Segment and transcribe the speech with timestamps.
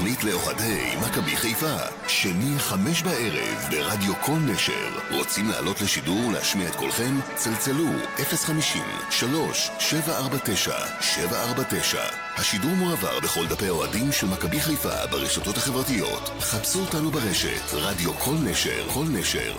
[0.00, 1.76] תוכנית לאוהדי מכבי חיפה,
[2.08, 4.98] שני חמש בערב ברדיו כל נשר.
[5.10, 7.18] רוצים לעלות לשידור ולהשמיע את קולכם?
[7.34, 7.86] צלצלו
[8.16, 12.02] 050 3 749 749
[12.36, 16.28] השידור מועבר בכל דפי האוהדים של מכבי חיפה ברשתות החברתיות.
[16.40, 19.52] חפשו אותנו ברשת, רדיו כל נשר, כל נשר.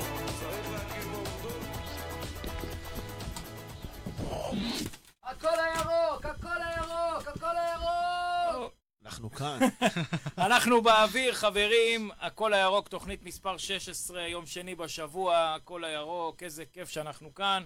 [5.24, 8.82] הכל הירוק, הכל הירוק, הכל הירוק!
[9.12, 9.60] אנחנו כאן.
[10.52, 16.90] אנחנו באוויר, חברים, הכל הירוק, תוכנית מספר 16, יום שני בשבוע, הכל הירוק, איזה כיף
[16.90, 17.64] שאנחנו כאן.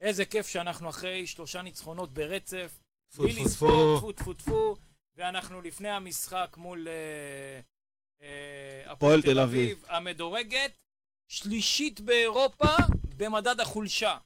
[0.00, 2.80] איזה כיף שאנחנו אחרי שלושה ניצחונות ברצף.
[3.08, 4.12] טפו, בלי טפו, לספור, טפו.
[4.12, 4.76] טפו טפו טפו,
[5.16, 7.60] ואנחנו לפני המשחק מול אה,
[8.22, 9.84] אה, הפועל תל אביב.
[9.88, 10.72] המדורגת,
[11.28, 12.76] שלישית באירופה
[13.16, 14.16] במדד החולשה.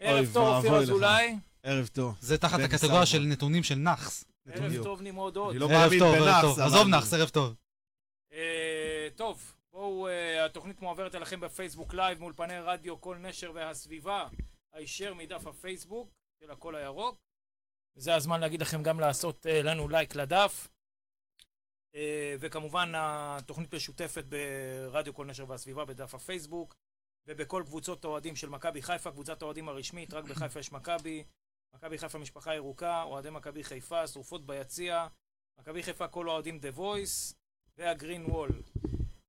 [0.00, 0.76] ערב טוב, אופיר.
[0.76, 1.34] אזולאי.
[1.62, 2.16] ערב טוב.
[2.20, 3.06] זה תחת הקטגוריה.
[3.06, 4.24] של נתונים של נאחס.
[4.46, 4.84] ערב בדיוק.
[4.84, 5.50] טוב, נמרוד עוד.
[5.50, 7.54] אני לא ערב מאמין טוב, ערב בנאחס, עזוב נאחס, ערב טוב.
[8.32, 14.28] אה, טוב, בואו, אה, התוכנית מועברת אליכם בפייסבוק live מאולפני רדיו קול נשר והסביבה,
[14.72, 17.16] הישר מדף הפייסבוק של הקול הירוק.
[17.94, 20.68] זה הזמן להגיד לכם גם לעשות אה, לנו לייק לדף.
[22.40, 26.76] וכמובן התוכנית משותפת ברדיו קול נשר והסביבה בדף הפייסבוק
[27.26, 31.24] ובכל קבוצות האוהדים של מכבי חיפה, קבוצת האוהדים הרשמית, רק בחיפה יש מכבי,
[31.76, 35.06] מכבי חיפה משפחה ירוקה, אוהדי מכבי חיפה, שרופות ביציע,
[35.60, 37.34] מכבי חיפה כל האוהדים The Voice,
[37.78, 38.50] וה Green Wall.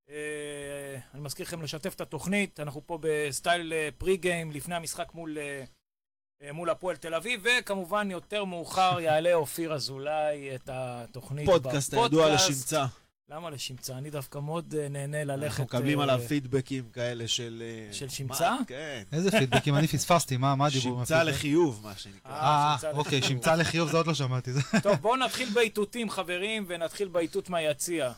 [0.10, 4.76] אה, אני מזכיר לכם לשתף את התוכנית, אנחנו פה ב style אה, pre game לפני
[4.76, 11.46] המשחק מול, אה, מול הפועל תל אביב, וכמובן יותר מאוחר יעלה אופיר אזולאי את התוכנית
[11.46, 12.86] פודקאסט הידוע לשמצה.
[13.30, 13.98] למה לשמצה?
[13.98, 15.46] אני דווקא מאוד אה, נהנה ללכת...
[15.48, 17.64] אנחנו מקבלים אה, עליו פידבקים כאלה של...
[17.66, 18.56] אה, של שמצה?
[18.68, 19.04] כן.
[19.12, 20.98] איזה פידבקים, אני פספסתי, מה מה הדיבור?
[21.00, 22.32] שמצה לחיוב, מה שנקרא.
[22.32, 23.22] אה, אה, אוקיי.
[23.22, 24.52] שמצה לחיוב זה עוד לא שמעתי.
[24.84, 28.12] טוב, בואו נתחיל באיתותים, חברים, ונתחיל באיתות מהיציע.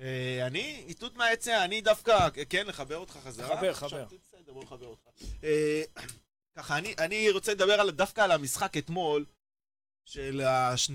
[0.00, 3.56] אה, אני, איתות מהיציע, אני דווקא, כן, לחבר אותך חזרה?
[3.56, 4.04] חבר, חבר.
[4.04, 5.02] בסדר, בוא נחבר אותך.
[5.44, 5.82] אה,
[6.56, 9.24] ככה, אני- רוצה לדבר דווקא על המשחק אתמול,
[10.06, 10.42] של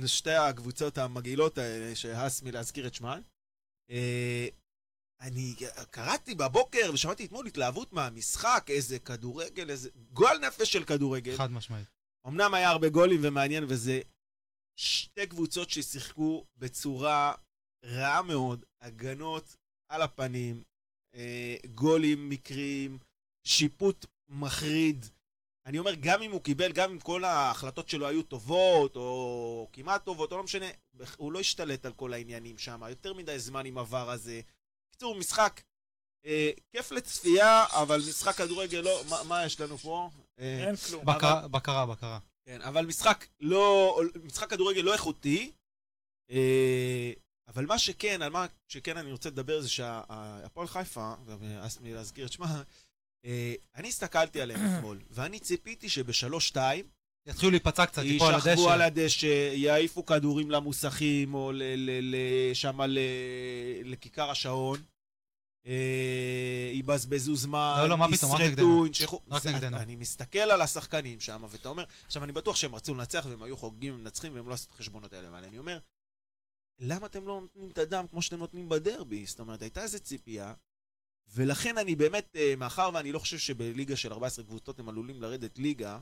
[0.07, 3.21] שתי הקבוצות המגעילות האלה, שהס מלהזכיר את שמן.
[3.89, 4.47] אה,
[5.21, 5.55] אני
[5.89, 11.37] קראתי בבוקר ושמעתי אתמול התלהבות מהמשחק, איזה כדורגל, איזה גועל נפש של כדורגל.
[11.37, 11.87] חד משמעית.
[12.27, 14.01] אמנם היה הרבה גולים ומעניין, וזה
[14.79, 17.33] שתי קבוצות ששיחקו בצורה
[17.85, 19.55] רעה מאוד, הגנות
[19.89, 20.63] על הפנים,
[21.15, 22.99] אה, גולים מקריים,
[23.47, 25.05] שיפוט מחריד.
[25.65, 30.05] אני אומר, גם אם הוא קיבל, גם אם כל ההחלטות שלו היו טובות, או כמעט
[30.05, 30.65] טובות, או לא משנה,
[31.17, 34.41] הוא לא השתלט על כל העניינים שם, יותר מדי זמן עם עבר הזה.
[34.89, 35.61] בקיצור, משחק
[36.25, 39.01] אה, כיף לצפייה, אבל משחק כדורגל לא...
[39.09, 40.09] מה, מה יש לנו פה?
[40.39, 41.05] אה, אין כלום.
[41.05, 42.19] בקרה, בקרה, בקרה.
[42.45, 45.51] כן, אבל משחק לא, משחק כדורגל לא איכותי,
[46.31, 47.11] אה,
[47.47, 52.31] אבל מה שכן, על מה שכן אני רוצה לדבר זה שהפועל חיפה, והס מלהזכיר את
[52.31, 52.63] שמה,
[53.75, 56.85] אני הסתכלתי עליהם אתמול, ואני ציפיתי שבשלוש-שתיים
[57.27, 59.01] יתחילו להיפצע קצת, ייפול על ישכבו על הדשא.
[59.03, 62.99] הדשא, יעיפו כדורים למוסכים, או ל- ל- ל- שמה ל-
[63.83, 64.79] לכיכר השעון.
[65.67, 68.85] אה, יבזבזו זמן, לא, לא, מה פתאום, רק נגדנו.
[69.31, 69.77] רק זה- נגדנו.
[69.77, 73.57] אני מסתכל על השחקנים שם, ואתה אומר, עכשיו אני בטוח שהם רצו לנצח והם היו
[73.57, 75.79] חוגגים ומנצחים והם לא עשו את החשבונות האלה, אבל אני אומר,
[76.79, 79.25] למה אתם לא נותנים את הדם כמו שאתם נותנים בדרבי?
[79.25, 80.53] זאת אומרת, הייתה איזו ציפייה,
[81.33, 85.59] ולכן אני באמת, אה, מאחר ואני לא חושב שבליגה של 14 קבוצות הם עלולים לרדת
[85.59, 85.99] ליגה,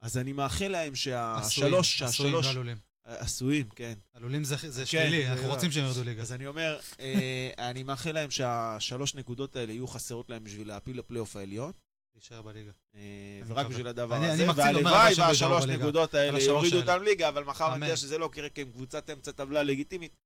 [0.00, 2.76] אז אני מאחל להם שהשלוש, עשויים, השלוש, לא עלולים.
[3.04, 3.92] עשויים, כן.
[4.14, 5.52] עלולים זה זה כן, שלילי, אנחנו לא.
[5.54, 6.22] רוצים שהם ירדו ליגה.
[6.22, 10.98] אז אני אומר, אה, אני מאחל להם שהשלוש נקודות האלה יהיו חסרות להם בשביל להפיל
[10.98, 11.72] לפלייאוף העליון,
[12.14, 12.70] להישאר בליגה.
[12.94, 13.00] אה,
[13.42, 13.66] אני ורק.
[13.66, 15.64] בשביל הדבר אני- הזה, אני והלוואי והשלוש.
[15.64, 16.76] נקודות האלה יורידו.
[16.76, 17.82] אותם ליגה, אבל מאחר ואני אמן.
[17.86, 20.16] יודע שזה לא יקרה כי הם קבוצת אמצע טבלה לגיטימית,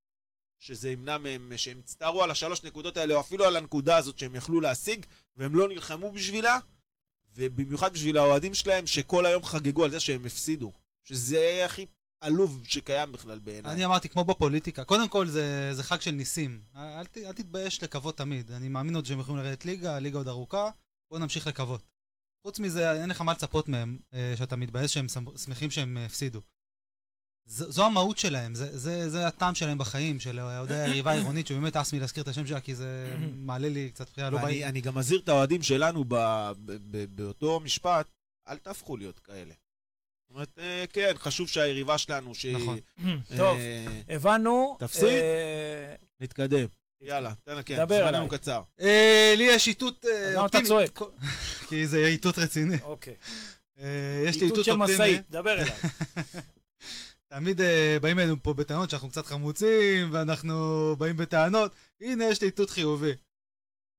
[0.58, 4.34] שזה ימנע מהם, שהם יצטערו על השלוש נקודות האלה, או אפילו על הנקודה הזאת שהם
[4.34, 5.06] יכלו להשיג,
[5.36, 6.58] והם לא נלחמו בשבילה,
[7.36, 10.72] ובמיוחד בשביל האוהדים שלהם, שכל היום חגגו על זה שהם הפסידו.
[11.04, 11.86] שזה הכי
[12.20, 13.72] עלוב שקיים בכלל בעיניי.
[13.72, 16.60] אני אמרתי, כמו בפוליטיקה, קודם כל זה, זה חג של ניסים.
[16.76, 18.52] אל, ת- אל תתבייש לקוות תמיד.
[18.52, 20.70] אני מאמין עוד שהם יכולים לרדת ליגה, הליגה עוד ארוכה,
[21.10, 21.82] בוא נמשיך לקוות.
[22.42, 26.04] חוץ מזה, אין לך מה לצפות מהם, אה, שאתה מתבאס שהם שמ- שמחים שהם אה,
[26.06, 26.40] הפסידו.
[27.46, 31.76] ז, זו המהות שלהם, זה, זה, זה הטעם שלהם בחיים, של אוהדי היריבה העירונית, שבאמת
[31.76, 34.62] אס מלהזכיר את השם שלה, כי זה מעלה לי קצת בחייה לא בית.
[34.62, 36.14] אני גם מזהיר את האוהדים שלנו ב,
[36.64, 38.06] ב, ב, באותו משפט,
[38.48, 39.54] אל תהפכו להיות כאלה.
[40.22, 42.46] זאת אומרת, אה, כן, חשוב שהיריבה שלנו, ש...
[42.46, 42.78] נכון.
[43.36, 44.76] טוב, אה, הבנו.
[44.78, 45.08] תפסיד.
[45.08, 46.66] אה, נתקדם.
[47.00, 48.28] יאללה, תן לה כן, דבר זמננו עליי.
[48.38, 48.62] קצר.
[48.80, 50.66] אה, לי יש איתות אה, למה אתה אופטימי.
[50.66, 51.00] צועק?
[51.68, 52.76] כי זה איתות רציני.
[52.82, 53.14] אוקיי.
[53.80, 53.86] אה,
[54.26, 54.94] יש לי איתות איתות של אופטימי.
[54.94, 55.70] משאית, דבר אליי.
[57.36, 61.72] תמיד אה, באים אלינו פה בטענות שאנחנו קצת חמוצים, ואנחנו באים בטענות.
[62.00, 63.12] הנה, יש לי איתות חיובי.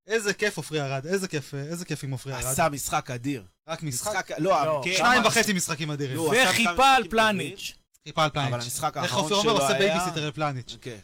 [0.08, 2.44] איזה כיף עופרי ארד, איזה כיף, אה, איזה כיף עם עופרי ארד.
[2.44, 3.44] עשה משחק אדיר.
[3.68, 4.12] רק משחק.
[4.12, 6.16] משחק, לא, לא, כן, שניים וחצי משחקים אדירים.
[6.16, 7.74] לא, וחיפה על פלניץ'.
[8.08, 8.48] חיפה על פלניץ'.
[8.48, 9.94] אבל המשחק איך האחרון עופר שלו אומר עושה היה...
[9.94, 10.78] בייביסיטר לפלניץ'.
[10.82, 10.98] כן.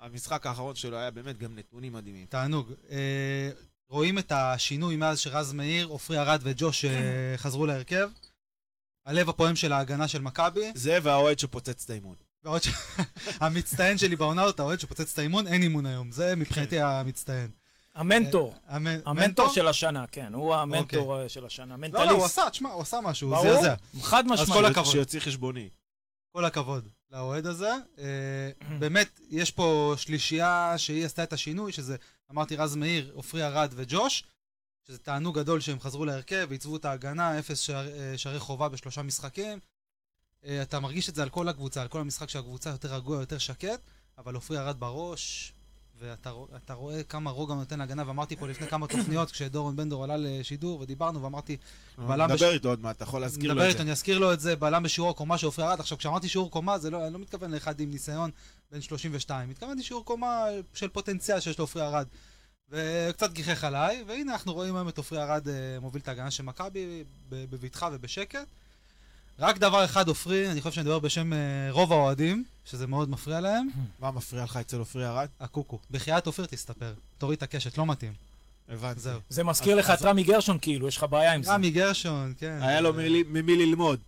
[0.00, 2.26] המשחק האחרון שלו היה באמת גם נתונים מדהימים.
[2.26, 2.72] תענוג.
[2.90, 3.50] אה,
[3.88, 6.90] רואים את השינוי מאז שרז מאיר, עופרי ארד וג'וש אה,
[7.36, 8.08] חזרו להרכב.
[9.06, 10.72] הלב הפועם של ההגנה של מכבי.
[10.74, 12.14] זה והאוהד שפוצץ את האימון.
[12.44, 12.68] והאוהד ש-
[13.40, 16.12] המצטיין שלי בעונה הזאת, האוהד שפוצץ את האימון, אין אימון היום.
[16.12, 17.50] זה מבחינתי המצטיין.
[17.94, 18.54] המנטור.
[18.68, 20.34] המנ- המנטור של השנה, כן.
[20.34, 21.22] הוא המנטור אוקיי.
[21.24, 21.66] אה, של השנה.
[21.74, 22.06] לא, מנטליסט.
[22.06, 23.74] לא, הוא עשה, תשמע, הוא עשה משהו, הוא זעזע.
[24.02, 24.64] חד כל משמעית.
[24.64, 24.86] הכבוד.
[24.92, 25.68] שיוציא חשבוני.
[26.32, 27.70] כל הכבוד לאוהד הזה.
[27.98, 28.04] אה,
[28.80, 31.96] באמת, יש פה שלישייה שהיא עשתה את השינוי, שזה,
[32.32, 34.24] אמרתי, רז מאיר, עופרי ארד וג'וש,
[34.88, 39.02] שזה תענוג גדול שהם חזרו להרכב, עיצבו את ההגנה, אפס שער, אה, שערי חובה בשלושה
[39.02, 39.58] משחקים.
[40.46, 43.38] אה, אתה מרגיש את זה על כל הקבוצה, על כל המשחק שהקבוצה יותר רגוע, יותר
[43.38, 43.80] שקט,
[44.18, 45.52] אבל עופרי ארד בראש,
[46.00, 49.88] ואתה רוא- אתה רואה כמה רוגע נותן להגנה, ואמרתי פה לפני כמה תוכניות, כשדורון בן
[49.88, 51.56] דור עלה לשידור, ודיברנו, ואמרתי,
[51.98, 53.82] בלם נדבר בש- איתו עוד מעט, אתה יכול להזכיר לו נדבר את איתו, זה.
[53.82, 55.80] אני אזכיר לו את זה, בלם בשיעור קומה של עופרי ארד.
[55.80, 58.30] עכשיו, כשאמרתי שיעור קומה, זה לא, אני לא מתכוון לאחד עם ניסיון
[58.72, 60.44] בן 32, התכוונתי שיעור קומה
[60.74, 62.06] של פוטנציאל שיש לעופרי ארד.
[62.70, 66.42] וקצת גיחך עליי, והנה אנחנו רואים היום את עופרי ארד אה, מוביל את ההגנה של
[66.42, 68.46] מכבי בבטחה ובשקט.
[69.38, 71.38] רק דבר אחד, עופרי, אני חושב שאני מדבר בשם אה,
[71.70, 73.68] רוב האוהדים, שזה מאוד מפריע להם,
[74.00, 75.28] מה מפריע לך אצל עופרי ארד?
[75.40, 75.78] הקוקו.
[75.90, 78.12] בחייאת עופר תסתפר, תוריד את הקשת, לא מתאים.
[78.68, 79.00] הבנתי.
[79.00, 79.20] זהו.
[79.28, 81.52] זה מזכיר לך את רמי גרשון, כאילו, יש לך בעיה עם זה.
[81.52, 82.58] רמי גרשון, כן.
[82.62, 82.92] היה לו
[83.26, 84.00] ממי ללמוד.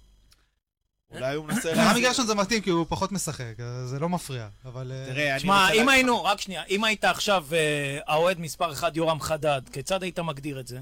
[1.14, 1.68] אולי הוא מנסה...
[1.68, 3.54] לרמי להחזיר- גרשון זה מתאים כי הוא פחות משחק,
[3.86, 4.92] זה לא מפריע, אבל...
[4.92, 8.72] אה, תראה, אני שמע, רוצה אם היינו, רק שנייה, אם היית עכשיו אה, האוהד מספר
[8.72, 10.78] 1 יורם חדד, כיצד היית מגדיר את זה?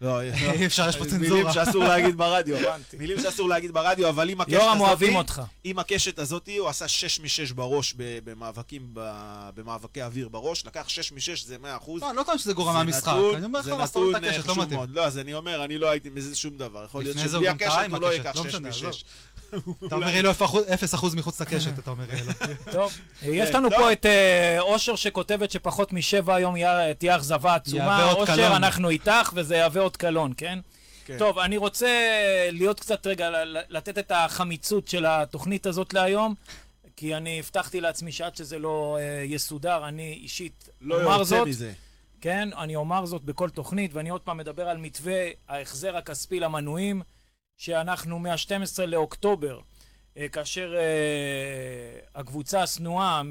[0.00, 1.52] לא, אי אפשר, יש פה מילים צנזורה.
[1.52, 2.56] שאסור להגיד ברדיו.
[2.56, 2.96] הבנתי.
[2.96, 5.42] מילים שאסור להגיד ברדיו, אבל עם הקשת יורם אוהבים אותך.
[5.64, 8.82] עם הקשת הזאתי, הוא עשה 6 מ-6 בראש במאבקים,
[9.54, 12.02] במאבקי אוויר בראש, לקח 6 מ-6, זה 100 אחוז.
[12.02, 13.12] לא, אני לא טוען שזה גורם מהמשחק.
[13.36, 14.80] אני אומר לך, מסורת נתון הקשת, לא מתאים.
[14.88, 16.84] לא, אז אני אומר, אני לא הייתי מזה שום דבר.
[16.84, 18.86] יכול להיות שבלי הקשת הוא לא ייקח לא 6 משנה, עזוב.
[18.90, 19.04] מ-6.
[19.86, 20.34] אתה אומר, יהיה לו 0%
[21.16, 22.32] מחוץ לקשת, אתה אומר, יהיה לו.
[22.72, 22.92] טוב,
[23.22, 23.70] יש לנו.
[23.70, 28.12] פה את אה, אושר שכותבת שפחות משבע היום יהיה- תהיה אכזבה עצומה.
[28.12, 28.56] אושר.
[28.56, 30.58] אנחנו איתך, וזה יהווה אות קלון, כן?
[31.06, 31.18] כן.
[31.18, 31.88] טוב, אני רוצה
[32.52, 33.30] להיות קצת רגע,
[33.68, 36.34] לתת את החמיצות של התוכנית הזאת להיום,
[36.96, 41.48] כי אני הבטחתי לעצמי שעד שזה לא אה, יסודר, אני אישית לא אומר יוצא זאת.
[41.48, 41.72] מזה.
[42.20, 45.14] כן, אני אומר זאת בכל תוכנית, ואני עוד פעם מדבר על מתווה
[45.48, 47.02] ההחזר הכספי למנויים,
[47.58, 49.60] שאנחנו מה-12 לאוקטובר,
[50.16, 53.22] אה, כאשר אה, הקבוצה השנואה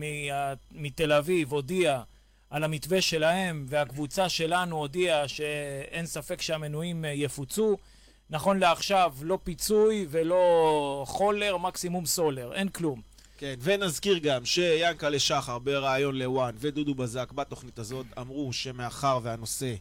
[0.71, 2.03] מתל אביב הודיעה
[2.49, 7.77] על המתווה שלהם, והקבוצה שלנו הודיעה שאין ספק שהמנויים אה, יפוצו.
[8.29, 13.01] נכון לעכשיו, לא פיצוי ולא חולר, מקסימום סולר, אין כלום.
[13.37, 19.75] כן, ונזכיר גם שיאנקלה שחר בריאיון לוואן ודודו בזק בתוכנית הזאת אמרו שמאחר והנושא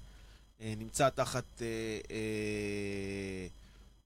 [0.60, 1.66] אה, נמצא תחת, אה,
[2.10, 3.46] אה,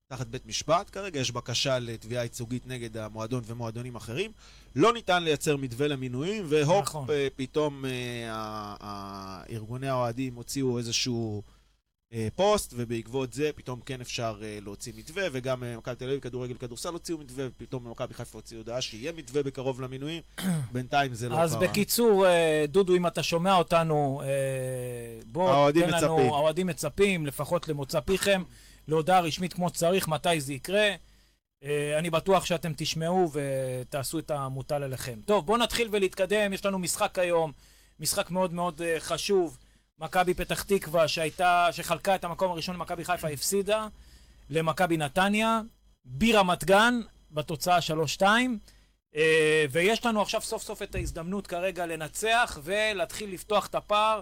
[0.08, 4.30] תחת בית משפט, כרגע יש בקשה לתביעה ייצוגית נגד המועדון ומועדונים אחרים,
[4.76, 7.06] לא ניתן לייצר מתווה למינויים, והופ, נכון.
[7.10, 7.90] אה, פתאום אה,
[8.32, 11.42] ה- ה- ארגוני האוהדים הוציאו איזשהו...
[12.12, 16.20] אה, פוסט, ובעקבות זה פתאום כן אפשר אה, להוציא מתווה, וגם אה, מכבי תל אביב,
[16.20, 20.22] כדורגל כדורסל הוציאו מתווה, ופתאום במכבי חיפה הוציאו הודעה שיהיה מתווה בקרוב למינויים,
[20.72, 21.60] בינתיים זה לא אז קרה.
[21.68, 24.28] בקיצור, אה, דודו, אם אתה שומע אותנו, אה,
[25.26, 26.32] בוא, תן לנו, מצפים.
[26.32, 28.42] האוהדים מצפים, לפחות למוצא פיכם,
[28.88, 30.94] להודעה רשמית כמו שצריך, מתי זה יקרה.
[31.64, 35.18] אה, אני בטוח שאתם תשמעו ותעשו את המוטל עליכם.
[35.24, 37.52] טוב, בואו נתחיל ולהתקדם, יש לנו משחק היום,
[38.00, 39.58] משחק מאוד מאוד אה, חשוב.
[39.98, 43.86] מכבי פתח תקווה, שהייתה, שחלקה את המקום הראשון למכבי חיפה, הפסידה
[44.50, 45.60] למכבי נתניה,
[46.04, 47.00] ברמת גן,
[47.30, 47.78] בתוצאה
[48.18, 48.22] 3-2.
[49.16, 54.20] אה, ויש לנו עכשיו סוף סוף את ההזדמנות כרגע לנצח ולהתחיל לפתוח את הפער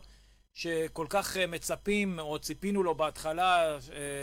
[0.54, 3.78] שכל כך אה, מצפים, או ציפינו לו בהתחלה, אה,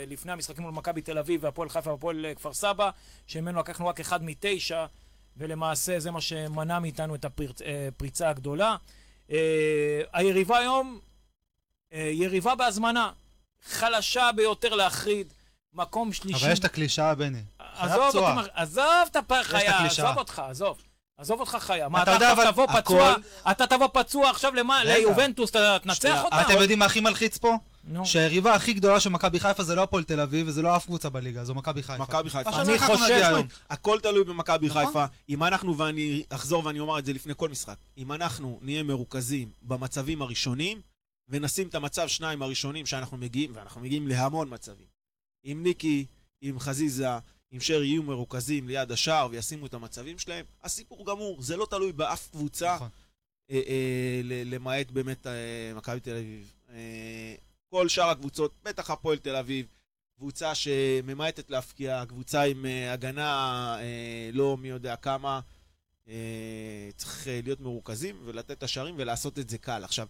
[0.06, 2.90] לפני המשחקים מול מכבי תל אביב והפועל חיפה והפועל אה, כפר סבא,
[3.26, 4.86] שממנו לקחנו רק אחד מתשע,
[5.36, 8.76] ולמעשה זה מה שמנע מאיתנו את הפריצה הגדולה.
[10.12, 10.98] היריבה היום,
[11.92, 13.12] יריבה בהזמנה,
[13.64, 15.32] חלשה ביותר להחריד,
[15.74, 16.44] מקום שלישי.
[16.44, 17.42] אבל יש את הקלישאה, בני.
[17.58, 18.24] עזוב
[18.54, 20.04] עזוב את הפ- חיה, הקלישאה.
[20.06, 20.78] עזוב אותך, עזוב.
[21.16, 21.88] עזוב אותך חיה.
[21.88, 24.84] מה, אתה אתה יודע, עכשיו אבל תבוא פצוע, הכל- אתה תבוא פצוע עכשיו למה.
[24.84, 26.40] ליובנטוס, אתה תנצח אותה?
[26.40, 27.56] אתם יודעים מה הכי מלחיץ פה?
[27.84, 28.06] נו.
[28.06, 31.08] שהיריבה הכי גדולה של מכבי חיפה זה לא הפועל תל אביב וזה לא אף קבוצה
[31.10, 32.02] בליגה, זו מכבי חיפה.
[32.02, 32.60] מכבי חיפה.
[32.62, 33.42] אני חושב-?
[33.70, 34.86] הכל תלוי במכבי נכון.
[34.86, 35.04] חיפה.
[35.28, 39.48] אם אנחנו, ואני אחזור ואני אומר את זה לפני כל משחק, אם אנחנו נהיה מרוכזים
[39.62, 40.80] במצבים הראשונים,
[41.28, 44.86] ונשים את המצב שניים הראשונים שאנחנו מגיעים, ואנחנו מגיעים להמון מצבים.
[45.44, 46.06] עם ניקי,
[46.40, 47.08] עם חזיזה,
[47.52, 51.92] אם שר יהיו מרוכזים ליד השער וישימו את המצבים שלהם, הסיפור גמור, זה לא תלוי
[51.92, 52.88] באף קבוצה, נכון.
[53.50, 56.52] אה, אה, למעט באמת אה, מכבי תל אביב.
[56.70, 57.34] אה,
[57.70, 59.66] כל שאר הקבוצות, בטח הפועל תל אביב,
[60.16, 65.40] קבוצה שממעטת להפקיע, קבוצה עם אה, הגנה אה, לא מי יודע כמה,
[66.08, 69.84] אה, צריך אה, להיות מרוכזים ולתת את השערים ולעשות את זה קל.
[69.84, 70.06] עכשיו,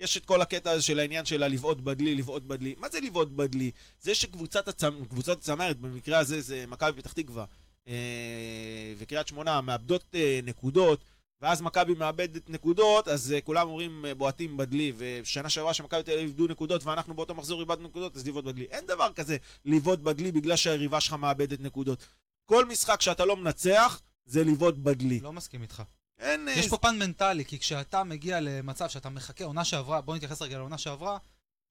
[0.00, 2.74] יש את כל הקטע הזה של העניין של הלבעוט בדלי, לבעוט בדלי.
[2.78, 3.70] מה זה לבעוט בדלי?
[4.00, 5.04] זה שקבוצת הצמ...
[5.04, 7.44] קבוצת הצמרת, במקרה הזה זה מכבי פתח תקווה
[7.88, 11.00] אה, וקריית שמונה, מאבדות אה, נקודות,
[11.40, 16.12] ואז מכבי מאבדת נקודות, אז אה, כולם אומרים אה, בועטים בדלי, ושנה שעברה שמכבי תל
[16.12, 18.64] אביב איבדו נקודות ואנחנו באותו מחזור איבדנו נקודות, אז לבעוט בדלי.
[18.64, 22.06] אין דבר כזה לבעוט בדלי בגלל שהיריבה שלך מאבדת נקודות.
[22.44, 25.20] כל משחק שאתה לא מנצח, זה לבעוט בדלי.
[25.20, 25.82] לא מסכים איתך.
[26.18, 26.48] אין...
[26.48, 30.42] אה, יש פה פן מנטלי, כי כשאתה מגיע למצב שאתה מחכה, עונה שעברה, בוא נתייחס
[30.42, 31.18] רגע לעונה שעברה,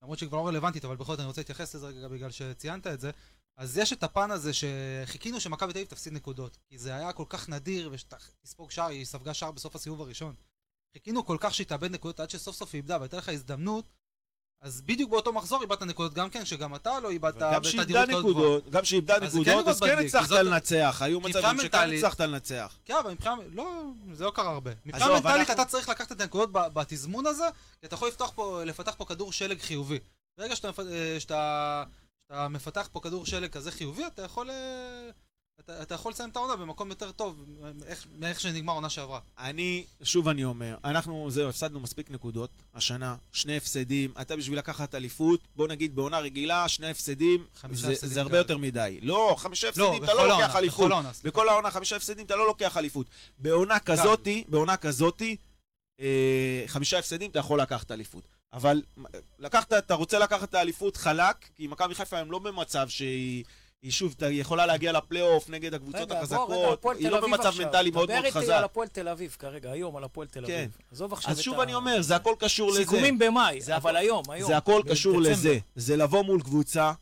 [0.02, 2.86] למרות שהיא כבר לא רלוונטית, אבל בכל זאת אני רוצה להתייחס לזה רגע בגלל שציינת
[2.86, 3.10] את זה,
[3.56, 7.24] אז יש את הפן הזה שחיכינו שמכבי תל אביב תפסיד נקודות, כי זה היה כל
[7.28, 10.34] כך נדיר, ושתספוג שער, היא ספגה שער בסוף הסיבוב הראשון.
[10.92, 13.88] חיכינו כל כך שהיא תאבד נקודות עד שסוף סוף היא איבדה והייתה לך הזדמנות,
[14.64, 18.20] אז בדיוק באותו מחזור איבדת נקודות גם כן, שגם אתה לא איבדת בתדירות מאוד גבוהה.
[18.20, 20.98] נקודות, גם שאיבדה נקודות, כן אז כן הצלחת לנצח.
[21.04, 22.76] היו מצבים שכן הצלחת לנצח.
[22.84, 24.70] כן, אבל מבחינה, לא, זה לא קרה הרבה.
[24.86, 27.44] מבחינה מנטלית אנחנו- אתה צריך לקחת את הנקודות בתזמון הזה,
[27.80, 28.10] כי אתה יכול
[28.64, 29.98] לפתח פה כדור שלג חיובי.
[30.38, 31.84] ברגע שאתה, אה, שאתה
[32.50, 35.10] מפתח פה כדור שלג כזה חיובי, אתה יכול, אה,
[35.60, 37.44] אתה, אתה יכול לסיים את העונה במקום יותר טוב,
[37.74, 39.20] מאיך, מאיך שנגמר העונה שעברה.
[39.38, 44.94] אני, שוב אני אומר, אנחנו, זהו, הפסדנו מספיק נקודות השנה, שני הפסדים, אתה בשביל לקחת
[44.94, 48.40] אליפות, בוא נגיד בעונה רגילה, שני הפסדים, זה, הפסדים זה הרבה כאלה.
[48.40, 48.98] יותר מדי.
[49.02, 50.92] לא, חמישה הפסדים, אתה בכל לא לוקח אליפות.
[51.24, 53.06] בכל העונה, חמישה הפסדים, אתה לא לוקח אליפות.
[53.38, 55.36] בעונה כזאתי, בעונה כזאתי,
[56.00, 58.24] אה, חמישה הפסדים, אתה יכול לקחת אליפות.
[58.52, 58.82] אבל
[59.38, 63.44] לקחת, אתה רוצה לקחת את האליפות חלק, כי מכבי חיפה הם לא במצב שהיא...
[63.84, 67.46] היא שוב, אתה יכולה להגיע לפלייאוף נגד הקבוצות רגע, בוא, רגע, החזקות, היא לא במצב
[67.46, 67.66] עכשיו.
[67.66, 68.52] מנטלי מאוד מאוד דבר איתי חזק.
[68.54, 70.52] על הפועל תל אביב כרגע, היום על הפועל תל כן.
[70.54, 70.76] אביב.
[70.92, 72.78] עזוב עכשיו אז את שוב ה- אני אומר, זה הכל קשור לזה.
[72.78, 74.48] סיכומים במאי, זה אבל היום, היום.
[74.48, 74.82] זה הכל.
[74.90, 75.58] קשור לזה.
[75.76, 76.92] זה לבוא מול קבוצה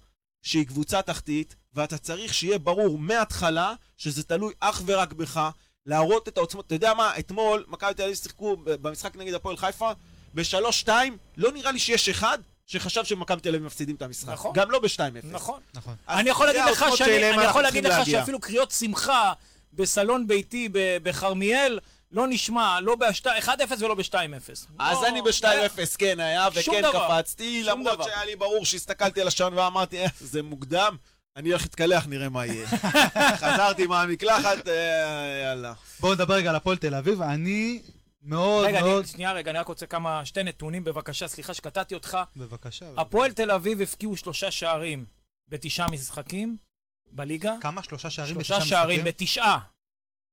[0.42, 5.50] שהיא קבוצה תחתית, ואתה צריך שיהיה ברור מההתחלה שזה תלוי אך ורק בך,
[5.86, 6.66] להראות את העוצמות.
[6.66, 9.90] אתה יודע מה, אתמול מכבי תל אביב שיחקו במשחק נגד הפועל חיפה,
[10.34, 14.28] בשלוש-שתיים, לא נראה לי שיש אחד שחשב שמכבי תל אביב מפסידים את המשחק.
[14.32, 14.52] נכון.
[14.54, 15.28] גם לא בשתיים-אפס.
[15.30, 15.60] נכון.
[15.74, 15.94] נכון.
[16.08, 18.06] אני יכול להגיד לך שאני, אני יכול להגיד לך.
[18.06, 19.32] שאפילו קריאות שמחה
[19.72, 21.78] בסלון ביתי בכרמיאל
[22.12, 24.14] לא נשמע, לא ב-1-0 ולא ב-2-0.
[24.78, 25.46] אז לא, אני ב-2-0
[25.98, 27.08] כן היה, שום וכן דבר.
[27.20, 28.02] קפצתי, שום למרות.
[28.04, 30.96] שהיה לי ברור שהסתכלתי על השעון ואמרתי, "אה, זה מוקדם,
[31.36, 32.66] אני הולך להתקלח, נראה מה יהיה.
[33.42, 35.72] חזרתי מהמקלחת, אה, יאללה.
[36.00, 37.82] בואו נדבר רגע על הפועל תל אביב, אני
[38.22, 38.98] מאוד רגע, מאוד...
[38.98, 42.18] אני, שנייה רגע, אני רק רוצה כמה, שתי נתונים בבקשה, סליחה שקטעתי אותך.
[42.36, 42.92] בבקשה.
[42.96, 45.04] הפועל תל אביב הבקיעו שלושה שערים
[45.48, 46.56] בתשעה משחקים
[47.10, 47.54] בליגה.
[47.60, 47.82] כמה?
[47.82, 49.12] שלושה שערים שלושה בתשעה שערים משחקים?
[49.12, 49.58] בתשעה.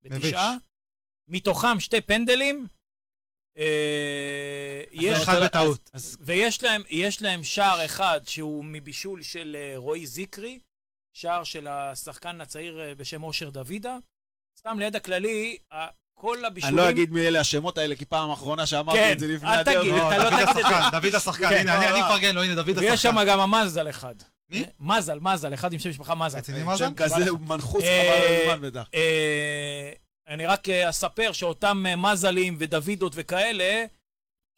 [0.03, 0.55] בתשעה.
[1.27, 2.67] מתוכם שתי פנדלים.
[3.57, 5.89] אה, יש, אחד בטעות.
[6.19, 10.59] ויש להם, יש להם שער אחד שהוא מבישול של אה, רועי זיקרי,
[11.13, 13.97] שער של השחקן הצעיר אה, בשם אושר דוידה.
[14.59, 15.57] סתם לידע כללי,
[16.21, 16.77] כל אני הבישולים...
[16.77, 19.59] לא אגיד מי אלה השמות האלה, כי פעם האחרונה שאמרתי כן, את זה לפני אל
[19.59, 19.77] הדרך.
[19.81, 20.99] תגיד, לא, אתה לא דוד תגיד את זה.
[20.99, 22.05] דוד השחקן, כן, הנה, אני לא, אני לא.
[22.07, 22.85] מפרגן לו, הנה, דוד השחקן.
[22.89, 24.15] ויש שם גם המזל אחד.
[24.49, 24.59] מי?
[24.63, 26.39] אה, מזל, מזל, אחד עם שם משפחה מזל.
[26.77, 28.87] שם כזה הוא מנחוס אה, חבל על הזמן בטח.
[28.93, 29.91] אה,
[30.27, 33.85] אני רק אספר שאותם מזלים ודוידות וכאלה,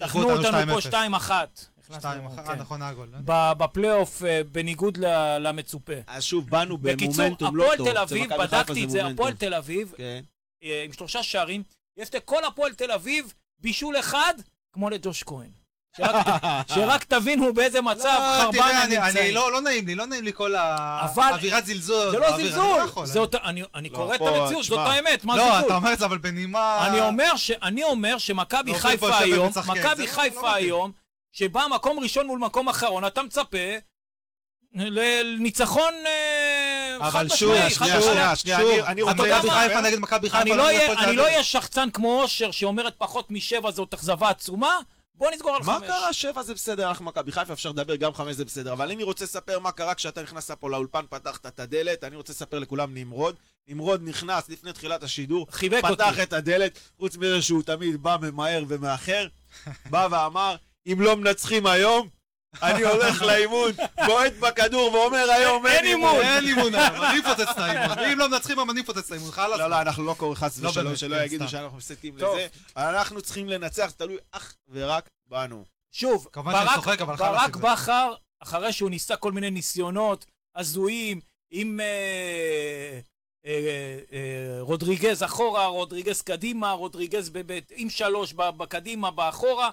[0.01, 0.81] תחנו אותנו פה 2-0.
[0.81, 0.81] 2-1.
[0.81, 2.55] שתיים, הכנסנו, אחת, כן.
[2.59, 3.07] נכון, העגול.
[3.25, 5.93] ב- בפלייאוף, בניגוד ל- למצופה.
[6.07, 7.89] אז שוב, באנו בקיצור, במומנטום לא הפועל טוב.
[7.91, 9.05] תל אביב, אצל מכבי חיפה בדקתי את זה.
[9.07, 10.21] הפועל תל אביב, כן.
[10.61, 11.63] עם שלושה שערים,
[11.97, 14.33] יש לכל הפועל תל אביב בישול אחד,
[14.73, 15.49] כמו לג'וש כהן.
[15.97, 16.25] שרק-
[16.75, 19.35] שרק תבינו באיזה מצב לא, חרבן תראה, אני- נמצאים.
[19.35, 22.11] לא לא נעים לי, לא נעים לי כל אבל- האווירת זלזול.
[22.11, 24.79] זה לא זלזול, זה אני- אותה- אני אני לא, קורא את המציאות, זאת.
[24.79, 25.75] האמת, מה לא, אתה זלזול?
[25.75, 26.87] אומר את זה אבל בנימה...
[26.87, 30.53] אני אומר ש- אני אומר שמכבי לא פה חיפה היום, מכבי לא- לא חיפה.
[30.53, 30.91] היום,
[31.31, 33.57] שבא מקום ראשון מול מקום אחרון, אתה מצפה
[34.73, 36.50] לניצחון אה,
[37.07, 38.35] אבל שוב, שנייה, שנייה.
[38.35, 39.59] שנייה, אני- רוצה מכבי מה?
[39.67, 40.41] חיפה נגד מכבי חיפה.
[40.41, 41.23] אני לא לא אהיה- לא.
[41.23, 44.77] אהיה שחצן כמו אושר שאומרת פחות משבע זאת אכזבה עצומה,
[45.15, 45.87] בוא נסגור על מה חמש.
[45.87, 46.13] קרה?
[46.13, 48.73] שבע זה בסדר, אנחנו מכבי חיפה, אפשר לדבר, גם חמש זה בסדר.
[48.73, 52.33] אבל אני רוצה לספר מה קרה כשאתה נכנסת פה לאולפן, פתחת את הדלת, אני רוצה
[52.33, 53.35] לספר לכולם נמרוד.
[53.67, 55.93] נמרוד נכנס לפני תחילת השידור, חיבק אותי.
[55.95, 59.27] פתח את הדלת, חוץ מזה שהוא תמיד בא ממהר ומאחר,
[59.89, 60.55] בא ואמר,
[60.87, 62.07] אם לא מנצחים היום,
[62.61, 63.71] אני הולך לאימון,
[64.05, 66.15] בועט בכדור ואומר היום אין אימון.
[66.21, 67.99] אין אימון אני אפוצץ את האימון.
[67.99, 69.31] אם לא מנצחים, אני אפוצץ את האימון.
[69.31, 69.59] חלאס.
[69.59, 71.47] לא, לא, אנחנו לא קוראים חס לא ושלום, שלא כן, יגידו.
[71.47, 72.35] שאנחנו מסתים טוב.
[72.35, 72.47] לזה.
[72.77, 75.65] אנחנו צריכים לנצח, תלוי אך ורק בנו.
[75.91, 76.27] שוב,
[77.17, 77.55] ברק.
[77.55, 81.19] בכר, אחרי שהוא ניסה כל מיני ניסיונות הזויים
[81.51, 82.99] עם אה,
[83.45, 87.31] אה, אה, רודריגז אחורה, רודריגז קדימה, רודריגז
[87.75, 89.69] עם שלוש בקדימה, באחורה.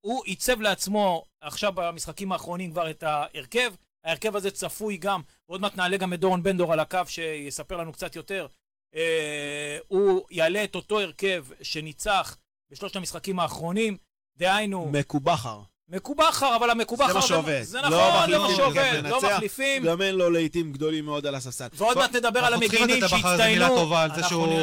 [0.00, 3.74] הוא עיצב לעצמו עכשיו במשחקים האחרונים כבר את ההרכב.
[4.04, 7.92] ההרכב הזה צפוי גם, ועוד מעט נעלה גם את דורון בנדור על הקו שיספר לנו
[7.92, 8.46] קצת יותר.
[8.94, 12.36] אה, הוא יעלה את אותו הרכב שניצח
[12.70, 13.96] בשלושת המשחקים האחרונים,
[14.36, 15.62] דהיינו, מקובחר.
[15.92, 17.08] מקובחר, אבל המקובחר...
[17.08, 17.62] זה מה שעובד.
[17.62, 19.20] זה לא נכון, זה מה שעובד, זה לא.
[19.22, 19.82] מחליפים.
[19.84, 21.66] גם אין לו לעיתים גדולים מאוד על הספסל.
[21.74, 23.82] ועוד מעט נדבר על המגינים מילה שהצטיינו.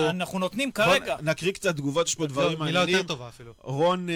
[0.10, 1.15] אנחנו- נותנים כרגע.
[1.22, 2.96] נקריא קצת תגובות, יש פה דברים לא, מילה מעניינים.
[3.01, 3.53] יותר טובה אפילו.
[3.62, 4.15] רון אה,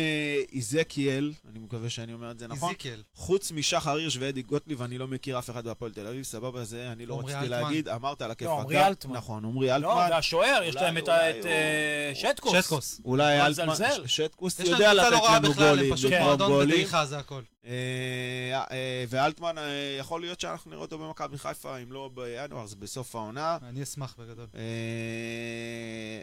[0.53, 2.69] איזקיאל, אני מקווה שאני אומר את זה נכון.
[2.69, 3.01] איזיקיאל.
[3.15, 6.89] חוץ משחר הירש ואדי גוטליב, אני לא מכיר אף אחד בהפועל תל אביב, סבבה זה,
[6.91, 7.47] אני לא רציתי.
[7.49, 8.47] להגיד, אמרת על הכיף.
[8.47, 9.15] לא, עמרי אלטמן.
[9.15, 10.07] נכון, עמרי לא, אלטמן.
[10.11, 12.53] והשוער, יש להם את אה, שטקוס.
[12.65, 13.01] שטקוס.
[13.05, 13.73] אולי לא אלטמן,
[14.05, 17.41] שטקוס יודע לתת לא לנו גולים, בדעיכה, זה הכל.
[17.65, 17.71] אה,
[18.71, 23.15] אה, ואלטמן, אה, יכול להיות שאנחנו נראה אותו במכבי חיפה, אם לא בינואר, זה בסוף
[23.15, 23.57] העונה.
[23.69, 24.47] אני אשמח בגדול.
[24.55, 24.61] אה,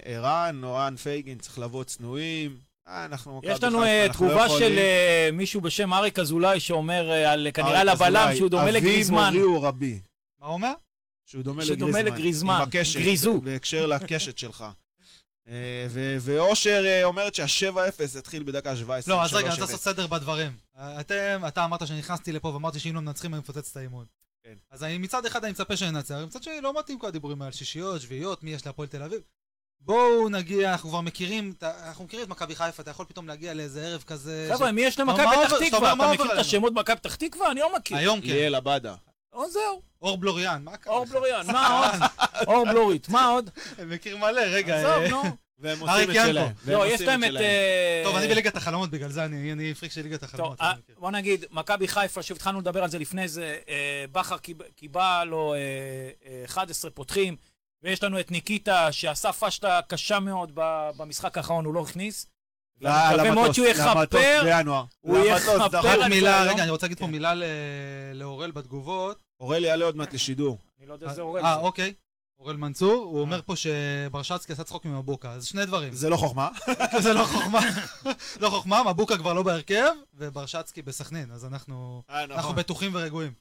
[0.05, 2.57] ערן, אוהן פייגין, צריך לבוא צנועים.
[2.89, 4.49] אה, אנחנו מכבי יש לנו אה, לא תגובה.
[4.49, 9.19] של אה, מישהו בשם אריק אזולאי שאומר אה, על כנראה על הבלם שהוא דומה לגריזמן.
[9.29, 10.01] אבי מורי הוא רבי.
[10.41, 10.73] מה הוא אומר?
[11.27, 12.15] שהוא דומה שדומה לגריזמן.
[12.15, 12.55] לגריזמן.
[12.55, 13.01] עם הקשת.
[13.01, 13.41] גריזו.
[13.41, 14.65] בהקשר לקשת שלך.
[15.49, 15.87] אה,
[16.21, 19.14] ואושר אה, אומרת שה-7-0 התחיל בדקה 17.
[19.14, 19.61] לא, אז רגע, אני 3-0.
[19.61, 20.52] רוצה לעשות סדר בדברים.
[20.76, 24.05] אתם, אתה אמרת שנכנסתי לפה ואמרתי שאם לא מנצחים אני מפוצץ את האימון.
[24.45, 24.55] כן.
[24.71, 28.00] אז אני מצד אחד אני מצפה שננצח, מצד שני לא מתאים כל הדיבורים על שישיות,
[28.00, 29.21] שביעיות, מי יש להפועל תל אביב.
[29.81, 33.87] בואו נגיע, אנחנו כבר מכירים, אנחנו מכירים את מכבי חיפה, אתה יכול פתאום להגיע לאיזה
[33.87, 34.50] ערב כזה...
[34.55, 35.93] חבר'ה, מי יש למכבי פתח תקווה?
[35.93, 36.38] אתה מכיר את?
[36.38, 37.50] השמות במכבי פתח תקווה?
[37.50, 37.97] אני לא מכיר.
[37.97, 38.26] היום כן.
[38.26, 38.95] ליאל עבדה.
[39.38, 40.95] או זהו, אור בלוריאן, מה קרה?
[40.95, 41.04] אור?
[41.04, 41.47] בלוריאן.
[41.52, 42.00] מה עוד?
[42.47, 43.50] אור בלורית, מה עוד?
[43.78, 44.76] אני מכיר מלא, רגע.
[44.76, 45.23] עזוב, אה, נו.
[45.59, 46.14] והם עושים את.
[46.14, 46.52] שלהם.
[46.66, 47.30] לא, יש להם את...
[47.40, 50.61] אה, טוב, אני בליגת החלומות בגלל זה, אני פריק של ליגת טוב, החלומות.
[50.61, 50.73] אה.
[50.99, 53.59] בוא נגיד, מכבי חיפה, שוב התחלנו לדבר על זה לפני זה,
[54.12, 55.59] בכר קיב- קיבע לו אה,
[56.26, 57.37] אה, 11 פותחים,
[57.83, 62.26] ויש לנו את ניקיטה שעשה פשטה קשה מאוד ב- במשחק האחרון, הוא לא הכניס.
[62.80, 64.85] מקווה מאוד למטוס, שהוא למטוס יכפר, בינואר.
[65.00, 65.85] הוא יכפר דחף.
[65.85, 66.54] על מילה, היום.
[66.54, 67.07] רגע, אני רוצה להגיד פה.
[67.07, 67.33] מילה
[68.14, 69.28] לאורל בתגובות.
[69.40, 70.59] אורל יעלה עוד מעט לשידור.
[70.81, 71.57] אני לא יודע איזה אורל אה.
[71.57, 71.94] אוקיי.
[72.38, 75.92] אורל מנצור, הוא אומר פה שברשצקי עשה צחוק ממבוקה, אז שני דברים.
[75.94, 76.48] זה לא חוכמה.
[77.03, 77.61] זה לא חוכמה,
[78.40, 82.57] לא חוכמה, מבוקה כבר לא בהרכב, וברשצקי בסכנין, אז אנחנו אה, אנחנו נכון.
[82.57, 83.33] בטוחים ורגועים.